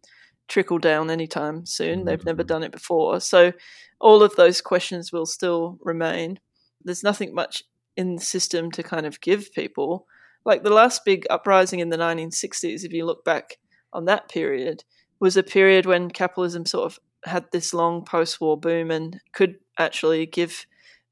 trickle 0.49 0.77
down 0.79 1.09
anytime 1.09 1.65
soon. 1.65 2.03
They've 2.05 2.25
never 2.25 2.43
Mhm. 2.43 2.47
done 2.47 2.63
it 2.63 2.71
before, 2.71 3.19
so 3.21 3.53
all 3.99 4.21
of 4.23 4.35
those 4.35 4.59
questions 4.61 5.11
will 5.13 5.25
still 5.25 5.77
remain. 5.81 6.39
There's 6.83 7.03
nothing 7.03 7.33
much 7.33 7.63
in 7.95 8.15
the 8.15 8.21
system 8.21 8.71
to 8.71 8.83
kind 8.83 9.05
of 9.05 9.21
give 9.21 9.51
people. 9.53 10.05
Like 10.47 10.63
the 10.63 10.73
last 10.73 11.05
big 11.05 11.27
uprising 11.29 11.79
in 11.79 11.89
the 11.89 11.97
1960s, 11.97 12.83
if 12.83 12.93
you 12.93 13.05
look 13.05 13.23
back 13.23 13.57
on 13.93 14.05
that 14.05 14.29
period, 14.29 14.83
was 15.19 15.37
a 15.37 15.43
period 15.43 15.85
when 15.85 16.09
capitalism 16.09 16.65
sort 16.65 16.85
of 16.85 16.99
had 17.25 17.45
this 17.51 17.73
long 17.73 18.05
post-war 18.05 18.57
boom 18.57 18.89
and 18.89 19.19
could 19.33 19.55
actually 19.77 20.25
give 20.25 20.65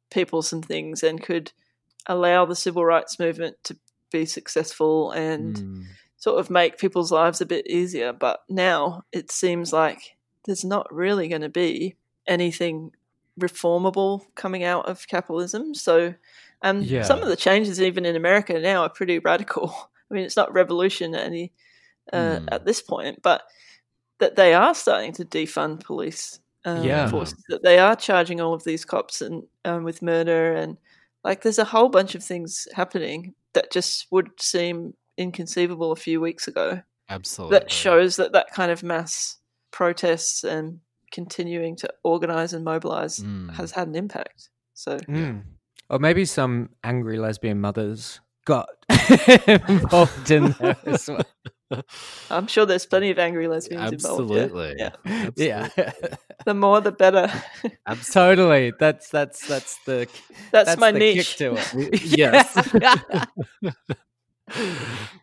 people 0.10 0.42
some 0.42 0.62
things 0.62 1.04
and 1.04 1.22
could 1.22 1.52
allow 2.08 2.46
the 2.46 2.56
civil 2.56 2.86
rights 2.86 3.20
movement 3.20 3.58
to 3.64 3.78
be 4.12 4.26
successful 4.26 5.12
and 5.12 5.58
Mm. 5.58 5.84
sort 6.18 6.40
of 6.40 6.50
make 6.50 6.78
people's 6.78 7.12
lives 7.12 7.42
a 7.42 7.46
bit 7.46 7.68
easier. 7.68 8.14
But 8.14 8.40
now 8.48 9.04
it 9.12 9.32
seems 9.32 9.74
like 9.74 10.16
there's 10.46 10.64
not 10.64 10.88
really 10.94 11.28
going 11.28 11.42
to 11.42 11.50
be 11.50 11.96
anything 12.28 12.92
reformable 13.40 14.28
coming 14.36 14.64
out 14.64 14.88
of 14.88 15.08
capitalism. 15.08 15.74
So, 15.74 16.14
and 16.66 16.86
some 17.06 17.22
of 17.22 17.30
the 17.30 17.36
changes, 17.38 17.82
even 17.82 18.06
in 18.06 18.16
America 18.16 18.60
now, 18.60 18.82
are 18.84 18.90
pretty 18.90 19.20
radical. 19.20 19.70
I 20.12 20.14
mean, 20.14 20.26
it's 20.26 20.36
not 20.36 20.54
revolution 20.54 21.16
at 21.16 21.26
any 21.26 21.52
uh, 22.14 22.40
Hmm. 22.40 22.46
at 22.52 22.66
this 22.66 22.82
point, 22.82 23.22
but 23.24 23.44
that 24.20 24.36
they 24.36 24.54
are 24.54 24.76
starting 24.76 25.12
to 25.14 25.26
defund 25.26 25.84
police 25.84 26.40
um, 26.66 26.84
Yeah. 26.84 27.08
forces. 27.10 27.44
That 27.50 27.64
they 27.64 27.80
are 27.80 27.96
charging 27.96 28.42
all 28.42 28.54
of 28.54 28.64
these 28.64 28.86
cops 28.86 29.22
and 29.22 29.44
um, 29.66 29.84
with 29.84 30.02
murder 30.02 30.54
and 30.54 30.78
like 31.24 31.42
there's 31.42 31.60
a 31.60 31.66
whole 31.66 31.90
bunch 31.90 32.14
of 32.16 32.24
things 32.24 32.68
happening 32.74 33.34
that 33.54 33.72
just 33.72 34.08
would 34.12 34.30
seem 34.40 34.94
inconceivable 35.18 35.92
a 35.92 35.96
few 35.96 36.22
weeks 36.22 36.48
ago. 36.48 36.82
Absolutely. 37.10 37.58
That 37.60 37.72
shows 37.72 38.16
that 38.18 38.32
that 38.34 38.52
kind 38.52 38.72
of 38.72 38.84
mass 38.84 39.38
protests 39.72 40.44
and 40.44 40.80
continuing 41.12 41.76
to 41.78 41.90
organize 42.04 42.54
and 42.54 42.64
mobilize 42.64 43.20
Mm. 43.20 43.52
has 43.56 43.72
had 43.72 43.88
an 43.88 43.96
impact. 43.96 44.50
So 44.76 44.98
Mm. 44.98 45.44
Or 45.90 46.00
maybe 46.00 46.26
some 46.26 46.70
angry 46.84 47.18
lesbian 47.20 47.62
mothers 47.62 48.20
got 48.46 48.68
involved 49.68 50.32
in 50.32 50.56
there 50.60 50.78
as 50.86 51.08
well. 51.72 51.84
I'm 52.30 52.48
sure 52.48 52.66
there's 52.66 52.86
plenty 52.86 53.10
of 53.12 53.18
angry 53.20 53.48
lesbians 53.48 53.92
involved. 53.92 54.32
yeah. 54.32 54.44
Absolutely. 54.44 54.76
Yeah. 54.78 55.70
Yeah, 55.78 55.92
The 56.46 56.54
more, 56.54 56.80
the 56.82 56.92
better. 56.92 57.32
totally. 58.12 58.72
That's 58.80 59.10
that's 59.10 59.48
that's 59.48 59.78
the 59.86 60.08
That's, 60.52 60.78
my 60.78 60.92
the 60.92 61.00
niche. 61.00 61.38
kick 61.38 61.56
to 61.56 61.56
it. 61.58 62.04
Yes. 62.18 62.56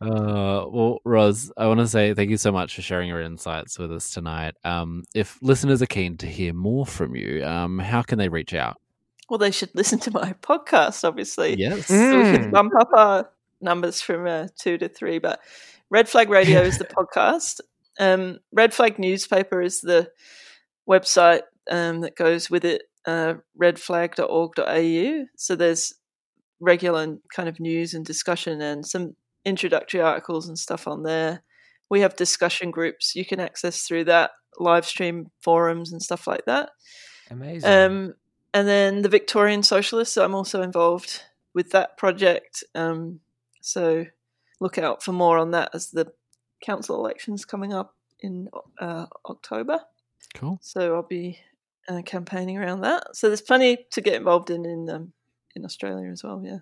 Uh, 0.01 0.66
well, 0.68 0.98
Roz, 1.05 1.53
I 1.57 1.68
want 1.68 1.79
to 1.79 1.87
say 1.87 2.12
thank 2.12 2.31
you 2.31 2.37
so 2.37 2.51
much 2.51 2.75
for 2.75 2.83
sharing 2.83 3.09
your 3.09 3.20
insights 3.22 3.79
with 3.79 3.92
us 3.92 4.11
tonight. 4.11 4.55
Um, 4.64 5.05
if 5.14 5.38
listeners 5.42 5.81
are 5.81 5.87
keen 5.87 6.16
to 6.18 6.27
hear 6.27 6.53
more 6.53 6.85
from 6.85 7.14
you, 7.14 7.44
um, 7.46 7.79
how 7.79 8.03
can 8.03 8.18
they 8.18 8.29
reach 8.29 8.53
out? 8.53 8.81
Well, 9.33 9.38
they 9.38 9.51
should 9.51 9.71
listen 9.75 9.99
to 10.01 10.11
my 10.11 10.35
podcast, 10.42 11.05
obviously. 11.09 11.59
Yes. 11.59 11.87
So 11.87 11.95
we 11.95 12.25
Mm. 12.25 12.35
can 12.35 12.51
bump 12.51 12.75
up 12.79 12.90
our 12.92 13.31
numbers 13.62 14.03
from 14.03 14.27
uh, 14.27 14.49
two 14.61 14.77
to 14.77 14.90
three. 14.90 15.18
But 15.18 15.40
Red 15.88 16.07
Flag 16.07 16.29
Radio 16.29 16.61
is 16.61 16.77
the 16.77 16.85
podcast. 16.99 17.61
Um, 17.99 18.40
Red 18.53 18.75
Flag 18.75 18.99
Newspaper 18.99 19.62
is 19.62 19.81
the 19.81 20.11
website 20.87 21.42
um, 21.71 22.03
that 22.03 22.14
goes 22.14 22.51
with 22.51 22.62
it. 22.66 22.83
uh, 23.07 23.37
redflag.org.au. 23.59 25.25
So 25.37 25.57
there's 25.57 25.95
regular 26.61 27.16
kind 27.35 27.49
of 27.49 27.59
news 27.59 27.95
and 27.95 28.05
discussion 28.05 28.61
and 28.61 28.87
some 28.87 29.16
introductory 29.47 30.03
articles 30.03 30.47
and 30.47 30.59
stuff 30.59 30.87
on 30.87 31.05
there. 31.05 31.42
We 31.90 32.01
have 32.01 32.16
discussion 32.16 32.71
groups 32.71 33.14
you 33.16 33.25
can 33.25 33.40
access 33.40 33.83
through 33.83 34.05
that, 34.05 34.33
live 34.59 34.85
stream 34.85 35.31
forums 35.42 35.90
and 35.90 36.03
stuff 36.03 36.27
like 36.27 36.45
that. 36.45 36.68
Amazing. 37.31 37.71
Um, 37.71 38.14
and 38.55 38.69
then 38.69 39.03
the 39.03 39.09
Victorian 39.09 39.62
Socialists, 39.62 40.17
I'm 40.17 40.35
also 40.35 40.62
involved 40.62 41.23
with 41.55 41.71
that 41.71 41.97
project. 41.97 42.65
Um, 42.75 43.21
so 43.61 44.07
look 44.61 44.79
out 44.79 45.03
for 45.03 45.12
more 45.12 45.38
on 45.38 45.53
that 45.53 45.71
as 45.75 45.91
the 45.91 46.12
council 46.62 46.97
elections 46.97 47.45
coming 47.45 47.73
up 47.73 47.95
in 48.21 48.49
uh, 48.81 49.07
October. 49.27 49.81
Cool. 50.35 50.59
So 50.62 50.95
I'll 50.95 51.03
be 51.03 51.38
uh, 51.88 52.03
campaigning 52.03 52.59
around 52.59 52.83
that. 52.83 53.17
So 53.17 53.29
there's 53.29 53.41
plenty 53.41 53.87
to 53.91 54.01
get 54.01 54.15
involved 54.15 54.51
in 54.51 54.65
in 54.65 54.88
um, 54.88 55.12
in 55.55 55.65
Australia 55.65 56.11
as 56.11 56.23
well. 56.23 56.43
Yeah. 56.45 56.59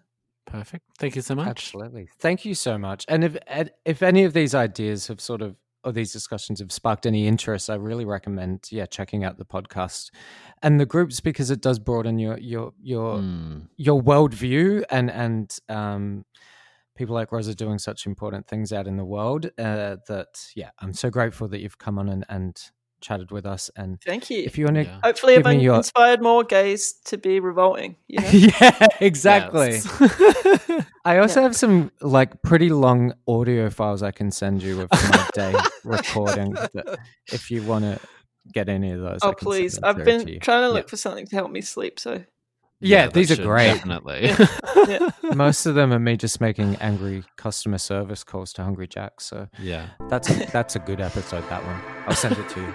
Perfect. 0.47 0.85
Thank 0.99 1.15
you 1.15 1.23
so 1.23 1.35
much. 1.35 1.47
Absolutely. 1.47 2.09
Thank 2.19 2.45
you 2.45 2.55
so 2.55 2.79
much. 2.79 3.05
And 3.09 3.25
if 3.25 3.37
if 3.85 4.03
any 4.03 4.25
of 4.25 4.33
these 4.33 4.55
ideas 4.55 5.07
have 5.09 5.21
sort 5.21 5.43
of 5.43 5.57
or 5.85 5.93
these 5.93 6.13
discussions 6.13 6.61
have 6.61 6.73
sparked 6.73 7.07
any 7.07 7.27
interest, 7.27 7.71
I 7.71 7.75
really 7.77 8.05
recommend 8.05 8.69
yeah 8.71 8.87
checking 8.87 9.25
out 9.25 9.39
the 9.39 9.45
podcast 9.45 10.11
and 10.63 10.79
the 10.79 10.87
groups 10.87 11.21
because 11.21 11.51
it 11.51 11.61
does 11.61 11.79
broaden 11.79 12.19
your 12.19 12.39
your 12.39 12.73
your 12.83 13.19
Mm. 13.19 13.69
your 13.77 14.03
worldview 14.03 14.85
and 14.91 15.11
and 15.11 15.57
um 15.69 16.25
people 16.97 17.15
like 17.15 17.33
Rosa 17.33 17.55
doing 17.55 17.79
such 17.79 18.07
important 18.07 18.47
things 18.47 18.73
out 18.73 18.87
in 18.87 18.97
the 18.97 19.05
world 19.05 19.47
uh, 19.59 19.97
that 20.09 20.47
yeah 20.55 20.71
I'm 20.81 20.93
so 20.93 21.09
grateful 21.11 21.49
that 21.49 21.61
you've 21.61 21.79
come 21.79 21.99
on 21.99 22.09
and, 22.11 22.27
and 22.29 22.61
chatted 23.01 23.31
with 23.31 23.47
us 23.47 23.71
and 23.77 24.01
Thank 24.05 24.31
you. 24.31 24.43
if 24.45 24.59
you 24.59 24.65
want 24.67 24.77
to 24.77 24.85
Yeah. 24.85 24.99
Hopefully, 25.03 25.37
give 25.37 25.47
I've 25.47 25.61
your- 25.63 25.77
inspired 25.77 26.23
more 26.23 26.45
gays 26.45 26.93
to 27.07 27.17
be 27.19 27.41
revolting. 27.41 27.97
You 28.09 28.21
know? 28.23 28.29
yeah, 28.31 28.87
exactly. 29.01 29.81
Yes. 30.01 30.87
I 31.05 31.19
also 31.19 31.43
have 31.43 31.57
some 31.57 31.91
like 32.01 32.43
pretty 32.43 32.69
long 32.71 33.15
audio 33.27 33.71
files 33.71 34.03
I 34.03 34.11
can 34.11 34.31
send 34.31 34.63
you 34.63 34.83
of 34.83 34.89
my 34.93 35.29
day 35.35 35.55
recording. 35.85 36.55
If 37.33 37.51
you 37.51 37.63
want 37.63 37.85
to 37.85 37.99
get 38.53 38.69
any 38.69 38.91
of 38.93 39.01
those, 39.01 39.21
oh, 39.23 39.33
please! 39.33 39.79
I've 39.83 40.05
been 40.05 40.27
to 40.27 40.39
trying 40.41 40.63
to 40.63 40.73
look 40.73 40.87
Yeah. 40.87 40.91
for 40.91 40.97
something 40.97 41.27
to 41.27 41.37
help 41.37 41.51
me 41.51 41.61
sleep. 41.63 41.99
So 42.01 42.25
Yeah, 42.81 43.07
that 43.07 43.15
these 43.15 43.31
are 43.31 43.37
should 43.37 43.45
great. 43.47 43.75
Definitely. 43.75 44.31
Yeah. 44.89 45.11
Most 45.35 45.67
of 45.67 45.75
them 45.75 45.93
are 45.93 45.99
me 45.99 46.17
just 46.17 46.41
making 46.41 46.77
angry 46.77 47.23
customer 47.37 47.79
service 47.79 48.25
calls 48.25 48.53
to 48.55 48.63
Hungry 48.65 48.89
Jack. 48.89 49.21
So 49.21 49.49
yeah. 49.59 49.89
that's 50.09 50.29
a, 50.31 50.47
that's 50.53 50.77
a 50.77 50.79
good 50.81 51.01
episode. 51.01 51.49
That 51.51 51.65
one. 51.65 51.81
I'll 52.07 52.15
send 52.17 52.37
it 52.39 52.49
to 52.51 52.61
you. 52.61 52.75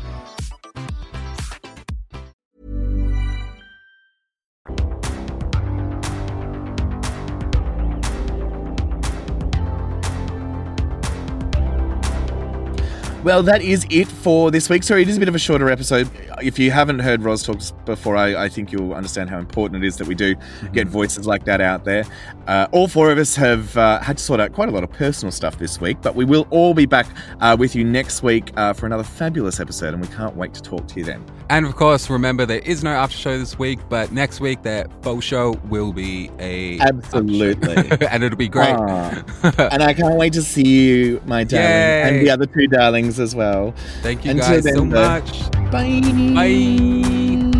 Well, 13.23 13.43
that 13.43 13.61
is 13.61 13.85
it 13.91 14.07
for 14.07 14.49
this 14.49 14.67
week. 14.67 14.81
Sorry, 14.81 15.03
it 15.03 15.07
is 15.07 15.17
a 15.17 15.19
bit 15.19 15.29
of 15.29 15.35
a 15.35 15.39
shorter 15.39 15.69
episode. 15.69 16.09
If 16.41 16.57
you 16.57 16.71
haven't 16.71 16.97
heard 16.97 17.21
Roz 17.21 17.43
talks 17.43 17.69
before, 17.85 18.17
I, 18.17 18.45
I 18.45 18.49
think 18.49 18.71
you'll 18.71 18.95
understand 18.95 19.29
how 19.29 19.37
important 19.37 19.83
it 19.83 19.87
is 19.87 19.95
that 19.97 20.07
we 20.07 20.15
do 20.15 20.35
get 20.73 20.87
voices 20.87 21.27
like 21.27 21.45
that 21.45 21.61
out 21.61 21.85
there. 21.85 22.03
Uh, 22.47 22.67
all 22.71 22.87
four 22.87 23.11
of 23.11 23.19
us 23.19 23.35
have 23.35 23.77
uh, 23.77 23.99
had 23.99 24.17
to 24.17 24.23
sort 24.23 24.39
out 24.39 24.53
quite 24.53 24.69
a 24.69 24.71
lot 24.71 24.83
of 24.83 24.91
personal 24.91 25.31
stuff 25.31 25.59
this 25.59 25.79
week, 25.79 25.97
but 26.01 26.15
we 26.15 26.25
will 26.25 26.47
all 26.49 26.73
be 26.73 26.87
back 26.87 27.05
uh, 27.41 27.55
with 27.59 27.75
you 27.75 27.83
next 27.83 28.23
week 28.23 28.49
uh, 28.57 28.73
for 28.73 28.87
another 28.87 29.03
fabulous 29.03 29.59
episode, 29.59 29.93
and 29.93 30.01
we 30.01 30.07
can't 30.07 30.35
wait 30.35 30.55
to 30.55 30.61
talk 30.61 30.87
to 30.87 30.95
you 30.99 31.05
then. 31.05 31.23
And 31.51 31.65
of 31.65 31.75
course, 31.75 32.09
remember 32.09 32.45
there 32.47 32.59
is 32.59 32.83
no 32.83 32.91
after 32.91 33.17
show 33.17 33.37
this 33.37 33.59
week, 33.59 33.77
but 33.87 34.11
next 34.11 34.39
week 34.39 34.63
that 34.63 34.89
faux 35.03 35.23
show 35.23 35.51
will 35.69 35.93
be 35.93 36.31
a 36.39 36.79
Absolutely. 36.79 37.75
and 38.07 38.23
it'll 38.23 38.37
be 38.37 38.47
great. 38.47 38.73
Ah. 38.73 39.21
and 39.71 39.83
I 39.83 39.93
can't 39.93 40.15
wait 40.15 40.33
to 40.33 40.41
see 40.41 40.65
you, 40.65 41.21
my 41.25 41.43
darling, 41.43 41.69
Yay. 41.69 42.01
and 42.03 42.25
the 42.25 42.31
other 42.31 42.47
two 42.47 42.67
darlings 42.67 43.10
as 43.19 43.35
well. 43.35 43.73
Thank 44.01 44.25
you 44.25 44.31
Until 44.31 44.47
guys 44.47 44.63
so 44.63 44.71
then, 44.71 44.89
though. 44.89 45.19
much. 45.19 45.51
Bye. 45.71 46.01
Bye. 46.33 47.51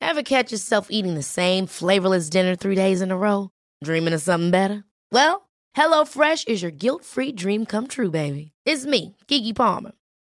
Ever 0.00 0.22
catch 0.22 0.52
yourself 0.52 0.88
eating 0.90 1.14
the 1.14 1.22
same 1.22 1.66
flavorless 1.66 2.30
dinner 2.30 2.54
three 2.56 2.74
days 2.74 3.00
in 3.00 3.10
a 3.10 3.16
row? 3.16 3.50
Dreaming 3.82 4.14
of 4.14 4.22
something 4.22 4.50
better? 4.50 4.84
Well, 5.12 5.48
HelloFresh 5.76 6.48
is 6.48 6.62
your 6.62 6.70
guilt 6.70 7.04
free 7.04 7.32
dream 7.32 7.66
come 7.66 7.86
true, 7.86 8.10
baby. 8.10 8.52
It's 8.64 8.86
me, 8.86 9.16
Keke 9.28 9.54
Palmer. 9.54 9.92